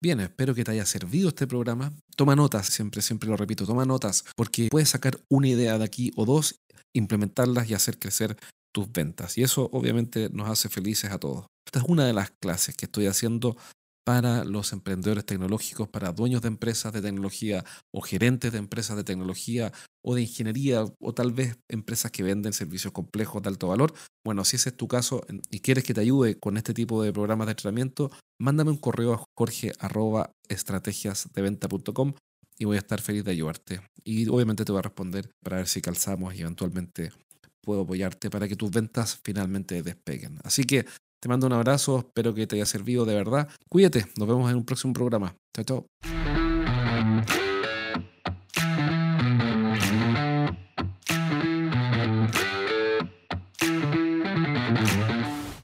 Bien, 0.01 0.21
espero 0.21 0.55
que 0.55 0.63
te 0.63 0.71
haya 0.71 0.85
servido 0.85 1.27
este 1.27 1.45
programa. 1.45 1.91
Toma 2.15 2.37
notas, 2.37 2.67
siempre, 2.67 3.01
siempre 3.01 3.27
lo 3.27 3.35
repito, 3.35 3.65
toma 3.65 3.83
notas, 3.83 4.23
porque 4.37 4.69
puedes 4.71 4.87
sacar 4.87 5.19
una 5.29 5.49
idea 5.49 5.77
de 5.77 5.83
aquí 5.83 6.13
o 6.15 6.25
dos, 6.25 6.55
implementarlas 6.93 7.69
y 7.69 7.73
hacer 7.73 7.99
crecer 7.99 8.37
tus 8.73 8.89
ventas. 8.89 9.37
Y 9.37 9.43
eso 9.43 9.69
obviamente 9.73 10.29
nos 10.31 10.47
hace 10.47 10.69
felices 10.69 11.11
a 11.11 11.19
todos. 11.19 11.47
Esta 11.65 11.79
es 11.79 11.85
una 11.89 12.05
de 12.05 12.13
las 12.13 12.31
clases 12.31 12.77
que 12.77 12.85
estoy 12.85 13.07
haciendo 13.07 13.57
para 14.03 14.43
los 14.43 14.73
emprendedores 14.73 15.23
tecnológicos, 15.25 15.87
para 15.87 16.11
dueños 16.11 16.41
de 16.41 16.47
empresas 16.47 16.91
de 16.93 17.01
tecnología 17.01 17.63
o 17.91 18.01
gerentes 18.01 18.51
de 18.51 18.57
empresas 18.57 18.97
de 18.97 19.03
tecnología 19.03 19.71
o 20.03 20.15
de 20.15 20.21
ingeniería 20.21 20.83
o 20.99 21.13
tal 21.13 21.31
vez 21.31 21.59
empresas 21.69 22.09
que 22.11 22.23
venden 22.23 22.53
servicios 22.53 22.91
complejos 22.93 23.43
de 23.43 23.49
alto 23.49 23.67
valor. 23.67 23.93
Bueno, 24.25 24.43
si 24.45 24.55
ese 24.55 24.69
es 24.69 24.77
tu 24.77 24.87
caso 24.87 25.21
y 25.49 25.59
quieres 25.59 25.83
que 25.83 25.93
te 25.93 26.01
ayude 26.01 26.39
con 26.39 26.57
este 26.57 26.73
tipo 26.73 27.03
de 27.03 27.13
programas 27.13 27.45
de 27.47 27.51
entrenamiento, 27.51 28.09
mándame 28.39 28.71
un 28.71 28.77
correo 28.77 29.13
a 29.13 29.23
jorge.estrategiasdeventa.com 29.37 32.13
y 32.57 32.65
voy 32.65 32.77
a 32.77 32.79
estar 32.79 32.99
feliz 33.01 33.23
de 33.23 33.31
ayudarte. 33.31 33.81
Y 34.03 34.27
obviamente 34.29 34.65
te 34.65 34.71
voy 34.71 34.79
a 34.79 34.83
responder 34.83 35.29
para 35.43 35.57
ver 35.57 35.67
si 35.67 35.81
calzamos 35.81 36.33
y 36.35 36.41
eventualmente 36.41 37.11
puedo 37.61 37.81
apoyarte 37.81 38.29
para 38.29 38.47
que 38.47 38.55
tus 38.55 38.71
ventas 38.71 39.19
finalmente 39.23 39.83
despeguen. 39.83 40.39
Así 40.43 40.63
que 40.63 40.85
Te 41.21 41.29
mando 41.29 41.45
un 41.45 41.53
abrazo, 41.53 41.99
espero 41.99 42.33
que 42.33 42.47
te 42.47 42.55
haya 42.55 42.65
servido 42.65 43.05
de 43.05 43.13
verdad. 43.13 43.47
Cuídate, 43.69 44.07
nos 44.17 44.27
vemos 44.27 44.49
en 44.49 44.57
un 44.57 44.65
próximo 44.65 44.91
programa. 44.91 45.35
Chao, 45.53 45.63
chao. 45.63 46.20